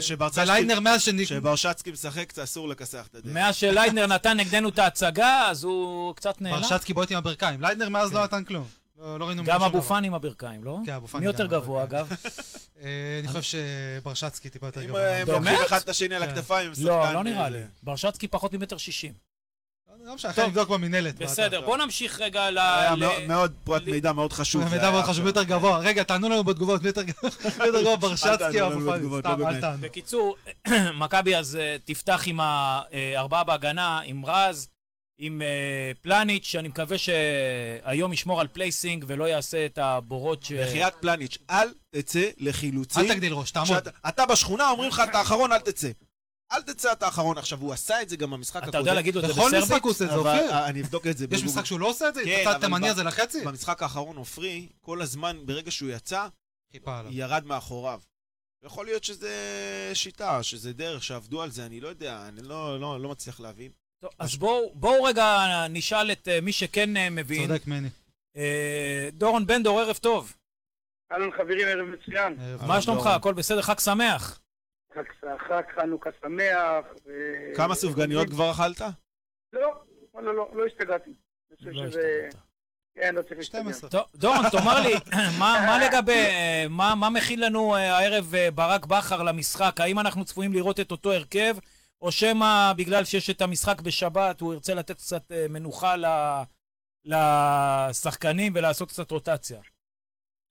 [0.00, 1.28] שברצצקי- וליידנר מאז שניק...
[1.28, 3.34] שברשצקי משחק, אסור לכסח את הדרך.
[3.34, 6.56] מאז שליידנר נתן נגדנו את ההצגה, אז הוא קצת נהנה.
[6.60, 8.16] ברשצקי בועט עם הברכיים, ליידנר מאז כן.
[8.16, 8.66] לא נתן כלום.
[8.98, 9.82] לא לא ראינו גם אבו.
[9.82, 10.78] פאני עם הברכיים, לא?
[10.86, 11.82] כן, אבו פאני מי יותר גבוה.
[11.82, 12.08] אגב?
[12.82, 13.58] אה, אני חושב
[14.02, 15.00] שברשצקי טיפה יותר אם גבוה.
[15.00, 15.28] אה, הם?
[15.28, 16.28] לוקחים אחד את השני על כן.
[16.28, 17.58] הכתפיים, הם לא, לא נראה אה, לי.
[17.82, 19.12] ברשצקי פחות ממטר שישים.
[20.04, 21.18] לא משנה, אחרי נבדוק במינהלת.
[21.18, 22.58] בסדר, בוא נמשיך רגע ל...
[23.28, 24.64] מאוד- פרט מידע מאוד חשוב.
[24.64, 25.26] מידע מאוד חשוב.
[25.26, 25.78] יותר גבוה.
[25.78, 27.96] רגע, תענו לנו בתגובות, מי יותר גבוה?
[27.96, 28.92] ברשצקי אבו פאני?
[28.92, 29.60] בתגובות, סתם, לא אל.
[29.60, 29.78] תענו.
[29.80, 30.36] בקיצור,
[31.00, 34.68] מכבי אז אה, תפתח עם הארבעה בהגנה, עם רז,
[35.18, 40.52] עם אה, פלניץ', שאני מקווה שהיום ישמור על placing ולא יעשה את הבורות ש...
[40.52, 43.02] בחייאת פלניץ', אל תצא לחילוצים.
[43.04, 43.68] אל תגדיל ראש, תעמוד.
[43.68, 45.90] שאתה- אתה בשכונה, אומרים לך, אתה האחרון, אל תצא.
[46.52, 47.38] אל תצא, אתה האחרון.
[47.38, 48.68] עכשיו, הוא עשה את זה גם במשחק הקודם.
[48.70, 49.64] אתה יודע להגיד לו את זה בכל בסרבית?
[49.64, 50.32] משחק הוא עושה את זה, אופיר.
[50.50, 51.26] אה, אני אבדוק את זה.
[51.30, 51.42] יש.
[51.44, 52.24] משחק שהוא לא עושה את זה?
[52.24, 53.44] כן, את אבל התימני ב- הזה לחצי?
[53.44, 56.26] במשחק האחרון עופרי, כל הזמן, ברגע שהוא יצא.
[57.10, 58.00] ירד מאחוריו.
[58.64, 59.30] יכול להיות שזה
[59.94, 63.70] שיטה, שזה דרך, שעבדו על זה, אני לא יודע, אני לא, לא, לא מצליח להבין.
[64.04, 65.38] טוב, אז בואו בואו רגע
[65.70, 67.48] נשאל את אה, מי שכן אה, מבין.
[67.48, 67.88] צודק מני.
[68.36, 70.36] אה, דורון בנדור, ערב טוב.
[71.12, 72.36] אהלן חברים, ערב מצוין.
[72.40, 72.82] ערב מה.
[72.82, 73.06] שלומך?
[73.06, 73.62] הכל בסדר?
[73.62, 74.40] חג שמח.
[74.94, 75.02] חג,
[75.48, 76.84] חג חנוכה שמח.
[77.06, 78.80] ו- כמה סופגניות כבר אכלת?
[79.52, 79.74] לא,
[80.14, 81.10] לא, לא, לא השתגעתי.
[81.50, 81.88] לא שזה...
[81.88, 82.42] השתגעת.
[82.94, 83.60] כן, לא צריך להשתגע.
[83.60, 83.90] 12.
[83.90, 84.94] טוב, דורון, תאמר לי,
[85.40, 89.80] מה מה לגבי, אה, מה מה מכין לנו הערב ברק בכר למשחק?
[89.80, 91.56] האם אנחנו צפויים לראות את אותו הרכב,
[92.04, 95.94] או שמא בגלל שיש את המשחק בשבת, הוא ירצה לתת קצת אה, מנוחה
[97.04, 99.60] לשחקנים ולעשות קצת רוטציה?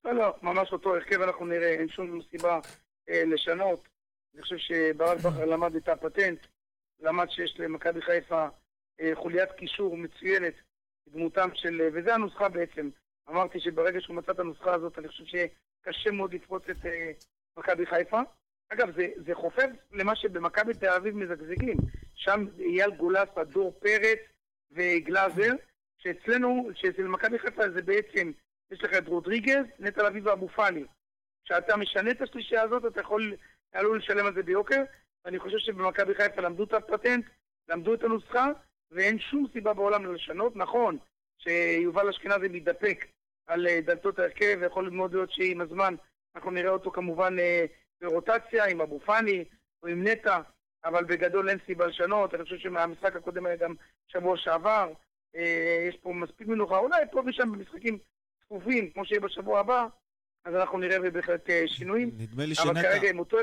[0.04, 2.60] לא, לא, ממש אותו הרכב אנחנו נראה, אין שום סיבה
[3.08, 3.88] אה, לשנות.
[4.34, 6.46] אני חושב שברק בכר למד את הפטנט,
[7.00, 8.46] למד שיש למכבי חיפה
[9.00, 10.54] אה, חוליית קישור מצוינת,
[11.08, 11.80] דמותם של...
[11.80, 12.90] אה, וזה הנוסחה בעצם.
[13.30, 17.12] אמרתי שברגע שהוא מצא את הנוסחה הזאת, אני חושב שקשה מאוד לפרוץ את אה,
[17.58, 18.20] מכבי חיפה.
[18.74, 21.76] אגב, זה, זה חופף למה שבמכבי תל אביב מזגזגים.
[22.14, 24.18] שם אייל גולס, הדור פרץ
[24.72, 25.52] וגלאזר,
[25.98, 28.32] שאצלנו, שאצל מכבי חיפה זה בעצם,
[28.70, 30.84] יש לך את רודריגז, נטע לביא ואבו פאני.
[31.44, 33.36] כשאתה משנה את השלישייה הזאת, אתה יכול,
[33.72, 34.82] עלול לשלם על זה ביוקר,
[35.24, 37.26] ואני חושב שבמכבי חיפה למדו את הפטנט,
[37.68, 38.48] למדו את הנוסחה,
[38.90, 40.56] ואין שום סיבה בעולם לא לשנות.
[40.56, 40.98] נכון
[41.38, 43.06] שיובל אשכנזי מתדפק
[43.46, 45.94] על אה, דלתות ההרכב, ויכול מאוד להיות שעם הזמן
[46.36, 47.64] אנחנו נראה אותו כמובן אה,
[48.00, 49.44] ברוטציה עם אבו פאני
[49.82, 50.40] או עם נטע,
[50.84, 52.34] אבל בגדול אין סיבה לשנות.
[52.34, 53.74] אני חושב שמהמשחק הקודם היה גם
[54.06, 54.92] שבוע שעבר.
[55.36, 56.78] אה, יש פה מספיק מנוחה.
[56.78, 57.98] אולי פה ושם במשחקים
[58.44, 59.86] צפופים, כמו שיהיה בשבוע הבא,
[60.44, 62.10] אז אנחנו נראה בהחלט אה, שינויים.
[62.18, 62.82] נדמה לי אבל שנטע...
[62.82, 63.36] כרגע עם אותו,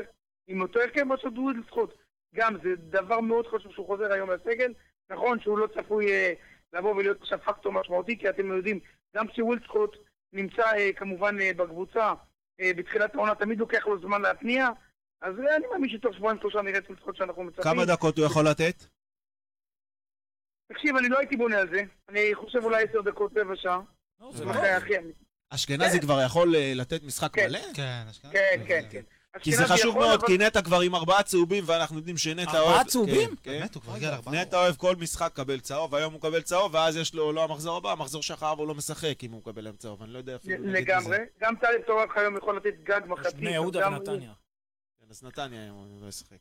[0.46, 1.94] עם אותו הרכב פשוט הוא לזכות.
[2.34, 4.72] גם זה דבר מאוד חשוב שהוא חוזר היום לסגל.
[5.10, 6.32] נכון שהוא לא צפוי אה,
[6.72, 8.80] לבוא ולהיות עכשיו פקטור משמעותי, כי אתם יודעים,
[9.16, 9.96] גם כשווילדסקוט
[10.32, 12.14] נמצא אה, כמובן אה, בקבוצה
[12.60, 14.68] בתחילת העונה, תמיד לוקח לו זמן להתניע.
[15.20, 17.64] אז אה, אני מאמין שתוך שבועיים שלושה נראה את וילדסקוט שאנחנו מצפים.
[17.64, 18.84] כמה דקות הוא יכול לתת?
[20.72, 21.82] תקשיב, אני לא הייתי בונה על זה.
[22.08, 23.80] אני חושב אולי עשר דקות, רבע שעה.
[24.20, 24.30] לא?
[24.44, 24.52] לא...
[25.50, 27.46] אשכנזי כבר יכול אה, לתת משחק כן.
[27.48, 27.60] מלא?
[27.74, 28.34] כן, אשכנזי.
[28.34, 29.02] כן, כן, כן.
[29.40, 32.64] כי זה חשוב מאוד, כי נטע כבר עם ארבעה צהובים, ואנחנו יודעים שנטע אוהב...
[32.68, 33.28] ארבעה צהובים?
[33.30, 33.50] כן, כן.
[33.58, 34.42] באמת, הוא כבר הגיע לארבעה.
[34.42, 37.76] נטע אוהב כל משחק לקבל צהוב, היום הוא מקבל צהוב, ואז יש לו לא המחזור
[37.76, 40.64] הבא, המחזור שאחריו הוא לא משחק אם הוא מקבל להם צהוב, אני לא יודע אפילו
[40.64, 41.16] להגיד לגמרי.
[41.40, 43.34] גם טלב טורח היום יכול לתת גג מחצית.
[43.34, 44.32] בני יהודה ונתניה.
[45.00, 46.36] כן, אז נתניה היום הוא לא ישחק.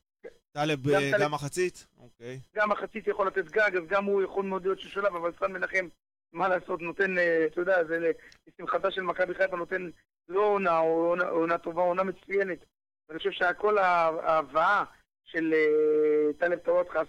[0.51, 1.87] טלב גם אה, טלב- גם מחצית?
[1.99, 2.39] אוקיי.
[2.55, 5.87] גם מחצית יכול לתת גג, אז גם הוא יכול מאוד להיות ששולב, אבל סן מנחם,
[6.33, 8.11] מה לעשות, נותן, אה, אתה יודע, זה
[8.47, 9.89] לשמחתה של מכבי חיפה נותן
[10.29, 12.65] לא עונה, או עונה- עונה טובה, עונה מצוינת.
[13.11, 14.83] ואני חושב שכל ה- ההבאה
[15.23, 17.01] של אה, טלב טוואטחה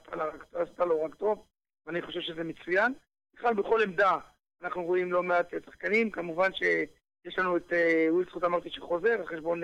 [0.53, 1.47] עשתה לו רק טוב,
[1.87, 2.93] ואני חושב שזה מצוין.
[3.35, 4.19] בכלל, בכל עמדה
[4.63, 9.61] אנחנו רואים לא מעט שחקנים, כמובן שיש לנו את אה, ווילסקוט אמרתי שחוזר, על חשבון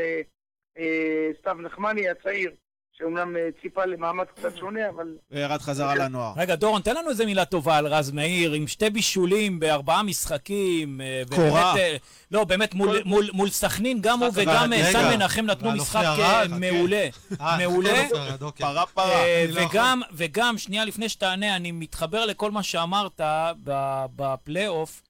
[0.79, 2.55] אה, סתיו נחמני הצעיר,
[2.98, 6.32] שאומנם אה, ציפה למעמד קצת שונה, אבל וירד חזרה לנוער.
[6.37, 11.00] רגע, דורון, תן לנו איזה מילה טובה על רז מאיר, עם שתי בישולים בארבעה משחקים.
[11.00, 11.76] אה, קורה.
[11.78, 11.96] אה,
[12.30, 14.92] לא, באמת, מול- כל- מול- מול סכנין, גם הוא וגם אה, רגע.
[14.92, 16.44] סן מנחם נתנו משחק אה.
[16.48, 17.08] מעולה.
[17.40, 18.06] אה, מעולה.
[18.40, 18.66] אוקיי.
[18.66, 19.12] פרה פרה.
[19.24, 23.20] אה, לא וגם, וגם, שנייה לפני שתענה, אני מתחבר לכל מה שאמרת
[23.64, 25.02] ב- בפלייאוף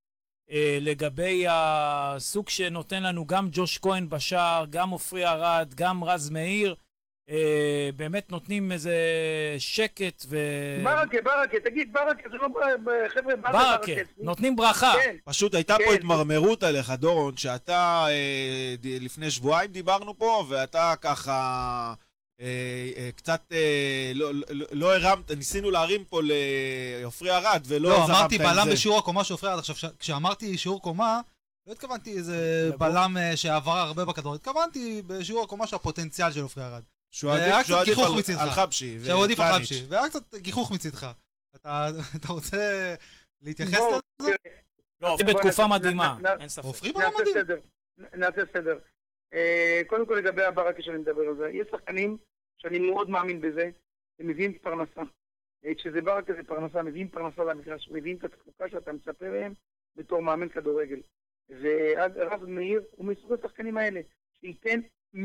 [0.51, 6.75] אה, לגבי הסוג שנותן לנו גם ג'וש כהן בשער, גם עופרי ארד, גם רז מאיר.
[7.31, 8.97] אה, באמת נותנים איזה
[9.59, 10.37] שקט ו...
[10.85, 12.49] ברכה, ברכה, תגיד, ברכה, זה לא
[13.09, 13.93] חבר'ה, מה זה ברכה, ברכה?
[14.19, 14.93] נותנים ברכה.
[15.05, 15.95] כן, פשוט הייתה פה כן.
[15.95, 21.95] התמרמרות עליך, דורון, שאתה אה, ד- לפני שבועיים דיברנו פה, ואתה ככה
[22.41, 22.47] אה,
[22.97, 28.11] אה, קצת אה, לא- לא- לא הרמת, ניסינו להרים פה לעופרי ארד, ולא לא, זרמת
[28.11, 28.73] אמרתי עם בלם זה.
[28.73, 29.77] בשיעור הקומה שהופך עד עכשיו.
[29.77, 31.21] ש- כשאמרתי שיעור קומה,
[31.67, 32.71] לא התכוונתי איזה.
[32.79, 36.83] בלם שעבר הרבה בכדור, התכוונתי בשיעור הקומה של הפוטנציאל של עופרי ארד.
[37.11, 38.39] שהוא עדיף- על-.
[38.39, 38.99] על חבשי.
[39.05, 39.55] שהוא עדיף ופלניץ'.
[39.55, 41.07] החבשי, והיה קצת גיחוך מצידך.
[41.57, 42.95] אתה אתה רוצה
[43.43, 43.81] להתייחס
[44.21, 44.31] לזה?
[45.01, 46.65] לא, זה בוא בתקופה מדהימה, אין ספק.
[46.65, 47.59] עופרי בלם מדהים.
[48.15, 48.79] נעשה סדר.
[49.35, 52.17] אה, קודם כל לגבי הברכה שאני מדבר על זה, יש שחקנים
[52.59, 53.71] שאני מאוד מאמין בזה,
[54.21, 55.01] הם מביאים פרנסה.
[55.65, 59.55] אה, כשזה ברכה זה פרנסה, מביאים פרנסה למגרש, מביאים את התפוקה שאתה מצפה מהם
[59.97, 61.01] בתור מאמן כדורגל.
[61.51, 64.01] ורז מאיר הוא מסוג השחקנים האלה,
[64.41, 64.81] שייתן
[65.15, 65.19] 100%,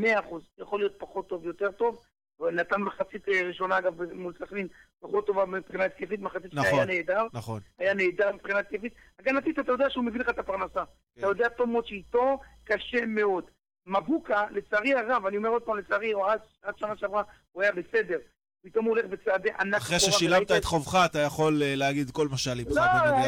[0.57, 2.05] יכול להיות פחות טוב, יותר טוב,
[2.39, 4.67] ונתן מחצית אה, ראשונה אגב מול סכנין
[4.99, 6.79] פחות טובה מבחינה התקפית, מחצית שנייה נכון.
[6.79, 7.27] היה נהדר.
[7.33, 7.59] נכון.
[7.77, 8.93] היה נהדר מבחינה התקפית.
[9.19, 10.83] הגנתית, אתה יודע שהוא מביא לך את הפרנסה.
[11.17, 13.43] אתה יודע טוב מאוד שאיתו קשה מאוד.
[13.85, 17.71] מבוקה, לצערי הרב, אני אומר עוד פעם, לצערי, או עד, עד שנה שעברה, הוא היה
[17.71, 18.17] בסדר.
[18.65, 19.75] פתאום הוא הולך בצעדי ענק.
[19.77, 23.21] אחרי ששילמת את חובך, אתה יכול אה, להגיד כל מה שעל ליבך לא, היה, בנוגע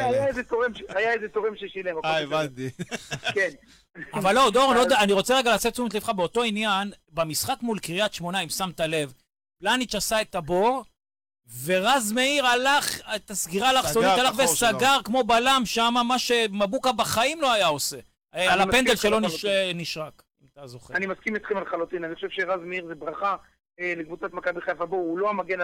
[0.76, 1.96] ש- היה איזה תורם ששילם.
[2.06, 2.20] אה.
[2.22, 2.70] הבנתי.
[3.34, 3.50] כן.
[4.20, 8.40] אבל לא, דורון, אני רוצה רגע לעשות תשומת לבך באותו עניין, במשחק מול קריית שמונה,
[8.44, 9.14] אם שמת לב,
[9.60, 10.84] פלניץ' עשה את הבור,
[11.66, 13.76] ורז מאיר הלך, את הסגירה את
[14.20, 17.98] הלך וסגר כמו בלם שם, מה שמבוקה בחיים לא היה עושה.
[18.36, 19.26] אה, על הפנדל לחלוטין.
[19.30, 19.46] נש-
[19.76, 20.94] נשרק, אם אתה זוכר.
[20.94, 23.36] אני מסכים איתכם לחלוטין, אני חושב שרז מאיר זה ברכה אה,
[23.80, 24.86] לקבוצת מכבי חיפה.
[24.86, 25.60] בואו, הוא לא המגן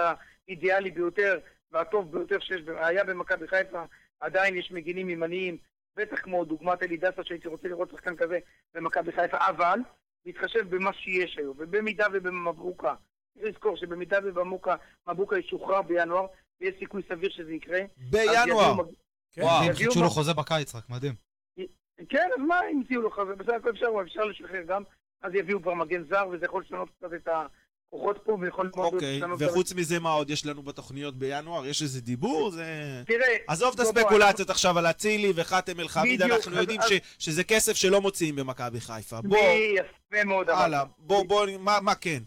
[0.48, 1.40] האידיאלי ביותר
[1.72, 3.84] והטוב ביותר שיש, היה במכבי חיפה,
[4.20, 5.58] עדיין יש מגינים ימניים,
[5.96, 8.40] בטח כמו דוגמת אלי דסה שהייתי רוצה לראות שחקן כזה
[8.74, 9.80] במכבי חיפה, אבל
[10.26, 12.96] להתחשב במה שיש היום, ובמידה ובמבוקה,
[13.34, 14.76] צריך לזכור שבמידה ובמבוקה
[15.08, 16.26] מבוקה ישוחרר בינואר,
[16.62, 17.80] ויש סיכוי סביר שזה יקרה.
[17.98, 18.76] בינואר.
[19.32, 19.42] כן.
[19.42, 19.74] וואו.
[19.74, 21.14] חידשו לו חוזה בקיץ רק, מדהים.
[22.10, 23.36] כן, אז מה אם הציעו לו חבר?
[23.36, 24.84] בסדר, אפשר, אפשר לשחרר גם,
[25.22, 27.28] אז יביאו כבר מגן זר, וזה יכול לשנות קצת את
[27.94, 31.66] הכוחות פה, ויכול מאוד אוקיי, וחוץ מזה, מה עוד יש לנו בתוכניות בינואר?
[31.66, 32.52] יש איזה דיבור?
[32.52, 32.64] זה...
[33.06, 36.80] תראה, עזוב את הספקולציות עכשיו על אצילי וחאתם אל-חמיד, אנחנו יודעים
[37.20, 39.22] שזה כסף שלא מוציאים במכבי חיפה.
[39.22, 39.38] בוא,
[39.76, 40.50] יפה מאוד.
[40.50, 42.20] הלאה, בוא, בוא, מה- כן?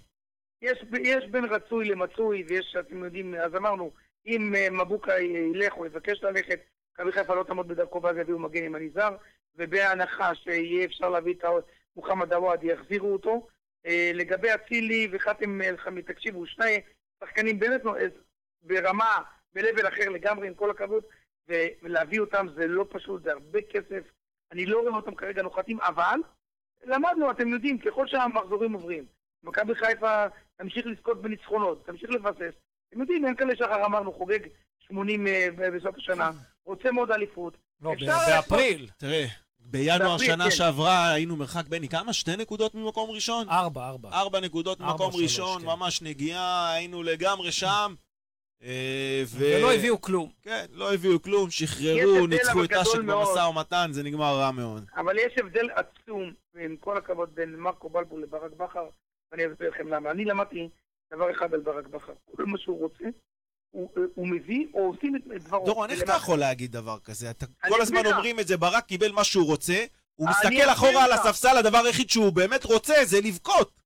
[0.63, 3.91] יש, יש בין רצוי למצוי, ויש, אתם יודעים, אז אמרנו,
[4.27, 6.61] אם אה, מבוקה ילך או יבקש ללכת,
[6.95, 9.17] מכבי חיפה לא תעמוד בדרכו ואז יביאו מגן ימני זר,
[9.57, 11.45] ובהנחה שיהיה אפשר להביא את
[11.97, 13.47] מוחמד עוואד, יחזירו אותו.
[13.87, 16.81] אה, לגבי אצילי וחאתם אל-חמיד, תקשיבו, שני
[17.21, 18.07] שחקנים באמת אה,
[18.63, 19.23] ברמה,
[19.55, 21.05] ב-level אחר לגמרי, עם כל הכבוד,
[21.83, 24.03] ולהביא אותם זה לא פשוט, זה הרבה כסף.
[24.53, 26.19] אני לא רואה אותם כרגע נוחתים, אבל
[26.85, 29.05] למדנו, אתם יודעים, ככל שהמחזורים עוברים,
[29.43, 30.25] מכבי חיפה
[30.57, 32.55] תמשיך לזכות בניצחונות, תמשיך לבסס,
[32.89, 34.39] אתם יודעים, ינקלה שחר אמרנו, חוגג
[34.79, 36.31] 80 אה, ב- בסוף השנה,
[36.67, 37.57] רוצה מאוד אליפות.
[37.83, 37.95] לא,
[38.27, 38.89] באפריל.
[38.99, 39.27] תראה,
[39.65, 40.51] בינואר באפריל, שנה כן.
[40.51, 42.13] שעברה היינו מרחק, בני, כמה?
[42.13, 43.49] שתי נקודות ממקום ראשון?
[43.49, 44.09] ארבע, ארבע.
[44.13, 45.67] ארבע נקודות ארבע, ממקום שלוש, ראשון, כן.
[45.67, 47.95] ממש נגיעה, היינו לגמרי שם.
[48.63, 49.45] אה, ו...
[49.59, 50.31] ולא הביאו כלום.
[50.43, 52.99] כן, לא הביאו כלום, שחררו, ניצחו את אשק.
[52.99, 54.85] במשא ומתן, זה נגמר רע מאוד.
[54.97, 58.89] אבל יש הבדל עצום, ועם כל הכבוד, בין מרקו בלבול לברק בכר,
[59.33, 60.11] ואני אסביר לכם למה.
[60.11, 60.69] אני למדתי
[61.13, 63.05] דבר אחד על ברק בכר, כל מה שהוא רוצה,
[63.75, 65.67] הוא, הוא מביא או עושים את דברו.
[65.67, 67.31] דורון, איך אתה יכול להגיד דבר כזה?
[67.31, 68.13] אתה כל הזמן לך.
[68.13, 69.85] אומרים את זה, ברק קיבל מה שהוא רוצה,
[70.15, 71.13] הוא אני מסתכל אחורה על.
[71.13, 73.81] הספסל, הדבר היחיד שהוא באמת רוצה זה לבכות.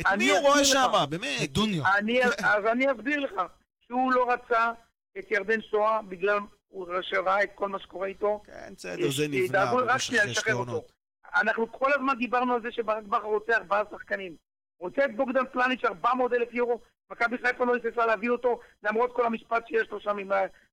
[0.00, 0.64] את אני מי הוא רואה.
[0.64, 0.92] שם?
[1.10, 1.42] באמת.
[1.44, 1.82] את דוניו.
[1.98, 3.42] אני, אז אני אסביר לך,
[3.86, 4.72] שהוא לא רצה
[5.18, 8.42] את ירדן שואה בגלל הוא שראה את כל מה שקורה איתו.
[8.44, 10.92] כן, בסדר, זה נבנה במשך שתי עונות.
[11.34, 14.36] אנחנו כל הזמן דיברנו על זה שברק בכר רוצה ארבעה שחקנים.
[14.80, 19.26] רוצה את בוגדן פלניץ' 400 אלף יורו, מכבי חיפה לא היססה להביא אותו, למרות כל
[19.26, 20.30] המשפט שיש לו שם עם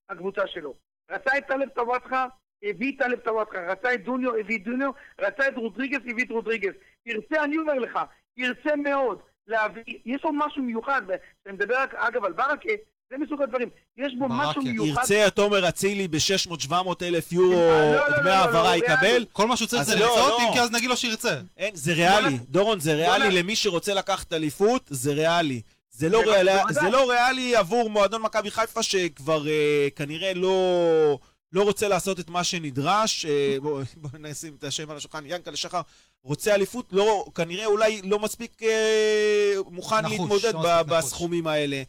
[0.10, 0.74] הקבוצה שלו.
[1.12, 2.26] רצה את טלב טוואטחה,
[2.64, 6.32] הביא את טלב טוואטחה, רצה את דוניו, הביא את דוניו, רצה את רודריגז, הביא את
[6.32, 6.74] רודריגז.
[7.06, 8.00] ירצה, אני אומר לך,
[8.38, 12.70] ירצה מאוד להביא, יש עוד משהו מיוחד, ואני מדבר רק, אגב, על ברכה,
[13.10, 15.02] זה מסוג הדברים, יש בו משהו מיוחד.
[15.02, 19.26] ירצה תומר אצילי ב-600-700 אלף יורו לא, לא, לא, דמי העברה יקבל?
[19.34, 20.42] כל מה שהוא צריך זה לא, לרצות.
[20.42, 21.40] אם כי אז נגיד לו שירצה.
[21.58, 22.38] אין, זה ריאלי.
[22.38, 23.32] דורון, זה ריאלי.
[23.42, 25.62] למי שרוצה לקחת אליפות, זה ריאלי.
[25.98, 26.52] זה לא, ריאלי.
[26.70, 31.20] זה לא ריאלי עבור מועדון מכבי חיפה שכבר אה, כנראה לא,
[31.54, 33.26] לא רוצה לעשות את מה שנדרש.
[33.26, 35.24] אה, בואו בוא נשים את השם על השולחן.
[35.26, 35.82] ינקלה שחר
[36.24, 41.06] רוצה אליפות, לא, כנראה אולי לא מספיק אה, מוכן נחוש, להתמודד לא ב- נחוש.
[41.06, 41.84] בסכומים האלה.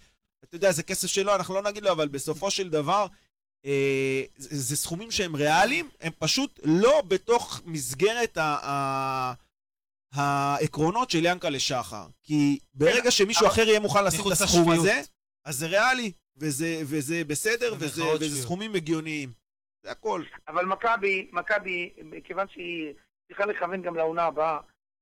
[0.45, 3.07] אתה יודע, זה כסף שלו, אנחנו לא נגיד לו, אבל בסופו של דבר,
[3.67, 8.57] אה, זה, זה סכומים שהם ריאליים, הם פשוט לא בתוך מסגרת ה...
[8.63, 9.33] ה
[10.19, 12.07] העקרונות של ינקלה שחר.
[12.23, 14.71] כי ברגע שמישהו אבל- אחר יהיה מוכן לשים את הסכום.
[14.73, 15.01] הזה,
[15.45, 18.43] אז זה ריאלי, וזה, וזה בסדר, וזה, וזה.
[18.43, 19.29] סכומים הגיוניים.
[19.85, 20.23] זה הכל.
[20.49, 22.93] אבל מכבי, מכבי, מכיוון שהיא
[23.29, 24.59] צריכה לכוון גם לעונה הבאה,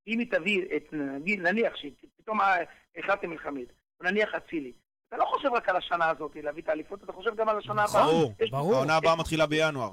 [0.09, 2.57] אם היא תביא את, נגיד, נניח שפתאום אה,
[2.99, 3.69] החלטתם מלחמית,
[4.03, 4.73] נניח אצילי,
[5.09, 7.85] אתה לא חושב רק על השנה הזאת להביא את האליפות, אתה חושב גם על השנה
[7.85, 8.07] הבאה.
[8.07, 8.33] ברור.
[8.51, 8.75] ברור.
[8.75, 9.91] העונה הבאה מתחילה בינואר.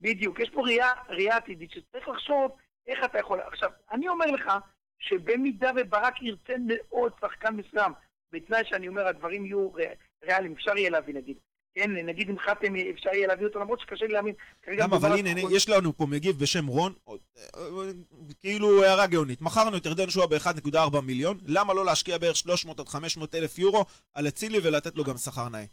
[0.00, 2.50] בדיוק, יש פה ראייה, ראייה עתידית שצריך לחשוב
[2.86, 3.40] איך אתה יכול...
[3.40, 4.52] עכשיו, אני אומר לך
[4.98, 7.92] שבמידה וברק ירצה מאוד שחקן מסוים,
[8.32, 9.70] בתנאי שאני אומר הדברים יהיו
[10.24, 11.36] ריאליים, אפשר יהיה להביא נגיד.
[11.74, 14.34] כן, נגיד אם חתם אפשר יהיה להביא אותו, למרות שקשה לי להאמין.
[14.78, 17.14] גם, אבל הנה, הנה, יש לנו פה מגיב בשם רון, אה,
[17.56, 17.92] אה,
[18.40, 19.40] כאילו הערה גאונית.
[19.42, 23.84] מכרנו את ירדן שואה ב-1.4 מיליון, למה לא להשקיע בערך 300 עד 500 אלף יורו
[24.14, 25.64] על אצילי ולתת לו גם שכר נאה?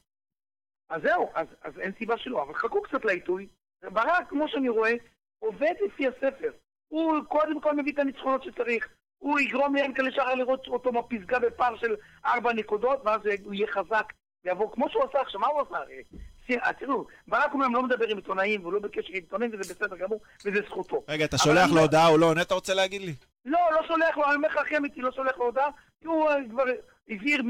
[0.90, 3.48] אז זהו, אז, אז אין סיבה שלא, אבל חכו קצת לעיתוי.
[3.84, 4.94] ברק, כמו שאני רואה,
[5.40, 6.52] עובד לפי הספר.
[6.92, 8.88] הוא קודם כל מביא את הניצחונות שצריך.
[9.18, 14.14] הוא יגרום ליענקלה שחר לראות אותו בפסגה בפער של ארבע נקודות, ואז הוא יהיה חזק
[14.46, 15.78] ויבוא, כמו שהוא עשה עכשיו, מה הוא עשה?
[15.78, 16.04] הרי?
[16.48, 19.98] ש- תראו, ברק אומנם לא מדבר עם עיתונאים, והוא לא בקשר עם עיתונאים, וזה בסדר
[19.98, 21.04] גמור, וזה זכותו.
[21.08, 23.14] רגע, אתה שולח לו הודעה או לא עונה, אתה רוצה להגיד לי?
[23.46, 25.70] לא, לא שולח לו, אני אומר לך הכי אמיתי, לא שולח לו הודעה,
[26.02, 26.64] כי הוא אה, כבר
[27.10, 27.44] הבהיר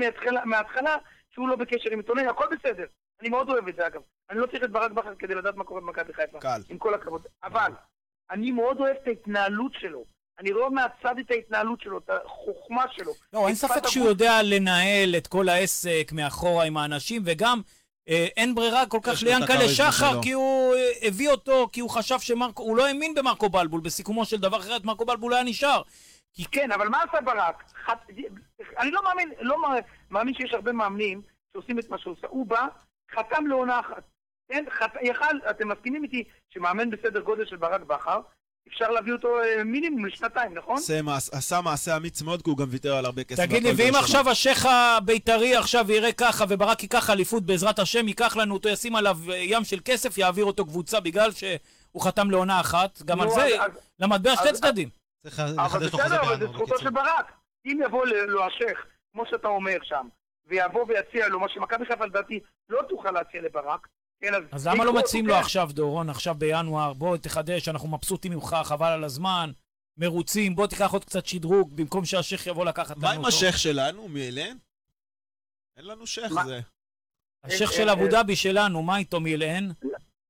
[0.45, 0.97] מההתחלה
[1.29, 2.85] שהוא לא בקשר עם עיתונאים, הכל בסדר.
[3.21, 4.01] אני מאוד אוהב את זה אגב.
[4.29, 6.39] אני לא צריך את ברק בכר כדי לדעת מה קורה במכבי חיפה.
[6.39, 6.61] קל.
[6.69, 7.27] עם כל הכבוד.
[7.43, 7.71] אבל,
[8.31, 10.03] אני מאוד אוהב את ההתנהלות שלו.
[10.39, 13.11] אני רואה מהצד את ההתנהלות שלו, את החוכמה שלו.
[13.33, 14.21] לא, אין ספק שהוא הגוף.
[14.21, 17.61] יודע לנהל את כל העסק מאחורה עם האנשים, וגם
[18.09, 20.21] אה, אין ברירה כל כך ליענקלה שחר.
[20.21, 24.25] כי הוא אה, הביא אותו, כי הוא חשב שמרקו, הוא לא האמין במרקו בלבול, בסיכומו
[24.25, 25.81] של דבר אחרת מרקו בלבול היה נשאר.
[26.51, 27.63] כן, אבל מה עשה ברק?
[27.85, 28.07] חת...
[28.79, 29.79] אני לא מאמין, לא מא-
[30.11, 31.21] מאמין שיש הרבה מאמנים
[31.53, 32.27] שעושים את מה שהוא עושה.
[32.29, 32.67] הוא בא,
[33.15, 34.03] חתם לעונה אחת.
[34.51, 34.91] כן, חת...
[35.01, 38.19] יכל, אתם מסכימים איתי שמאמן בסדר גודל של ברק בכר,
[38.67, 40.75] אפשר להביא אותו אה, מינימום לשנתיים, נכון?
[40.77, 43.43] עשה מעש- עשה מעשה אמיץ מאוד, כי הוא גם ויתר על הרבה כסף.
[43.45, 43.95] תגיד לי, ואם.
[43.95, 48.95] עכשיו השייח הבית"רי עכשיו יראה ככה, וברק ייקח אליפות בעזרת השם, ייקח לנו אותו, ישים
[48.95, 53.27] עליו אה, ים של כסף, יעביר אותו קבוצה בגלל שהוא חתם לעונה אחת, גם על
[53.27, 54.89] נו, זה, אז- אז- למטבע שתי אז- צדדים.
[55.23, 56.77] צריך אבל בסדר, אבל זה זכותו.
[56.79, 57.31] של ברק.
[57.65, 58.79] אם יבוא ל- לו השייח,
[59.13, 60.07] כמו שאתה אומר שם,
[60.47, 63.87] ויבוא ויציע לו, מה שמכבי חיפה לדעתי לא תוכל להציע לברק,
[64.21, 64.43] כן, אז...
[64.51, 65.39] אז למה לא מציעים לו כן.
[65.39, 69.51] עכשיו, דורון, עכשיו בינואר, בוא תחדש, אנחנו מבסוטים ממך, חבל על הזמן,
[69.97, 73.19] מרוצים, בוא תיקח עוד קצת שדרוג, במקום שהשייח יבוא לקחת לנו מה אותו.
[73.19, 74.57] עם השייח שלנו, מאלן?
[75.77, 76.45] אין לנו שייח מה?
[76.45, 76.59] זה.
[77.43, 79.69] השייח אה, של אה, אבו דאבי שלנו, מה איתו מילאן?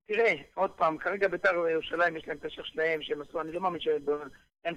[0.08, 3.62] תראה, עוד פעם, כרגע בית"ר ירושלים יש להם את השייח שלהם שהם עשו, אני לא
[3.62, 4.06] מאמין שאין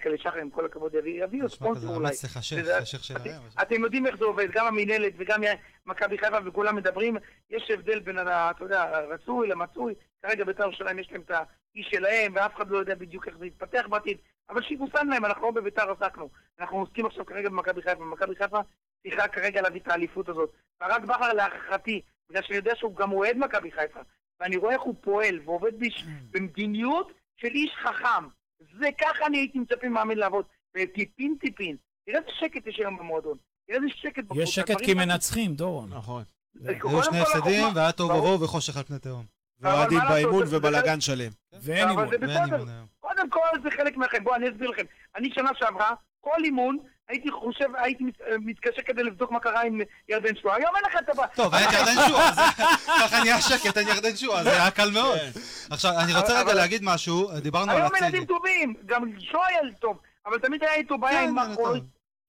[0.02, 2.08] כאלה שחר, עם כל הכבוד, יביא- יביאו נשמע כזה ספונסר אולי.
[2.08, 3.22] אמץ לך שייח, וזה- השייח שלהם.
[3.62, 5.40] אתם יודעים איך זה עובד, גם המינהלת וגם
[5.86, 7.16] מכבי חיפה וכולם מדברים,
[7.50, 12.32] יש הבדל בין, אתה יודע, הרצוי למצוי, כרגע בית"ר ירושלים יש להם את האיש שלהם,
[12.36, 14.18] ואף אחד לא יודע בדיוק איך זה יתפתח בעתיד,
[14.50, 16.28] אבל שיבוסן להם, אנחנו לא בבית"ר עסקנו,
[16.60, 18.58] אנחנו עוסקים עכשיו כרגע במכבי חיפה, במכבי חיפה
[19.02, 20.50] צריכה כרגע להביא את האליפות הזאת.
[20.80, 24.00] ברק בכר להערכתי, בגלל שאני יודע שהוא גם אוהד מכבי חיפה,
[24.40, 26.04] ואני רואה איך הוא פועל ועובד בש...
[26.30, 28.24] במדיניות של איש חכם.
[28.60, 30.44] זה ככה אני הייתי מצפה מאמן לעבוד,
[30.76, 31.76] וטיפין טיפין.
[32.06, 33.38] תראה איזה שקט יש היום במועדון.
[33.66, 34.42] תראה איזה שקט בקבוצה.
[34.42, 34.94] יש שקט כי.
[34.94, 35.90] מנצחים, דורון.
[35.92, 36.22] נכון.
[36.64, 38.20] היו שני הפסדים, והיה תוהו ברור.
[38.24, 39.24] ובוהו וחושך על פני תהום.
[39.60, 41.30] ואוהדים באימון ובלאגן שלם.
[41.52, 42.08] ואין אימון.
[42.10, 42.54] זה ואין בסדר.
[42.54, 42.86] אימון היום.
[43.00, 44.24] קודם כל זה חלק מהחיים.
[44.24, 44.84] בואו אני אסביר לכם.
[45.16, 49.80] אני שנה שעברה, כל אימון, הייתי חושב, הייתי מת- מתקשר כדי לבדוק מה קרה עם
[50.08, 50.56] ירדן שואה.
[50.56, 51.26] היום אין לך את הבא.
[51.34, 52.38] טוב, אין ירדן שועה, אז
[52.86, 55.18] ככה נהיה שקט, אין ירדן שועה, זה היה קל מאוד.
[55.18, 55.30] כן.
[55.70, 58.24] עכשיו, אני רוצה רגע להגיד משהו, דיברנו על היום ילדים.
[58.24, 61.82] טובים, גם שואה ילד טוב, אבל תמיד היה איתו בעיה כן, עם ילד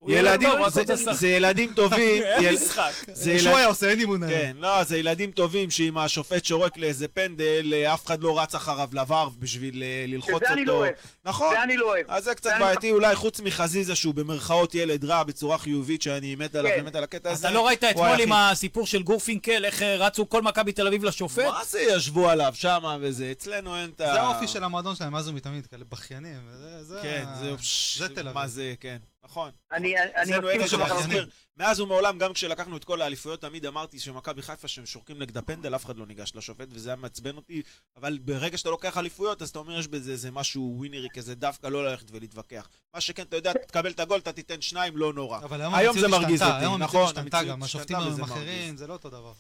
[0.08, 0.84] ילדים, זה-.
[1.14, 2.24] זה ילדים טובים.
[2.46, 2.92] אין משחק.
[3.14, 4.34] זה ילד- שועה עושה, אין אימון היום.
[4.42, 8.56] כן, לא, זה ילדים טובים שאם השופט שורק לאיזה פנדל, אה, אף אחד לא רץ
[8.56, 10.82] אחריו לבר בשביל אה, ללחוץ שזה אני לא אותו.
[10.84, 10.94] אוהב.
[11.26, 11.54] נכון.
[11.56, 12.06] זה אני לא אוהב.
[12.08, 16.02] אז זה קצת זה אני- בעייתי, אולי חוץ מחזיזה שהוא במרכאות ילד רע בצורה חיובית
[16.02, 16.82] שאני מת עליו כן.
[16.84, 17.48] ומת על הקטע הזה.
[17.48, 18.08] אתה לא ראית אתמול.
[18.22, 21.44] עם הסיפור של גורפינקל, איך אה, רצו כל מכבי תל אביב לשופט?
[21.46, 24.14] מה זה ישבו עליו שמה וזה, אצלנו אין את ה...
[24.14, 26.38] זה האופי של המועדון שלהם, מאז ומתמיד, כאלה בכיינים.
[26.62, 27.52] זה- זה כן, זה...
[27.98, 28.34] זה תל אביב.
[28.34, 29.52] מה זה, כן, נכון.
[29.72, 30.82] אני אני אצלנו מסכים.
[30.82, 31.30] החספיר.
[31.58, 35.76] מאז ומעולם, גם כשלקחנו את כל האליפויות, תמיד אמרתי שמכבי חיפה, שהם שורקים נגד הפנדל,
[35.76, 37.62] אף אחד לא ניגש לשופט, וזה היה מעצבן אותי.
[37.98, 41.68] אבל ברגע שאתה לוקח אליפויות, אז אתה אומר, יש בזה איזה משהו ווינרי כזה, דווקא
[41.68, 42.70] לא ללכת ולהתווכח.
[42.94, 45.40] מה שכן, אתה יודע, תקבל את הגול, אתה תיתן שניים, לא נורא.
[45.40, 48.80] אבל היום היום זה מרגיז אותי, היום נכון, המציאות השתנתה גם, השופטים אחרים, מרגיז.
[48.80, 49.34] זה לא אותו דבר.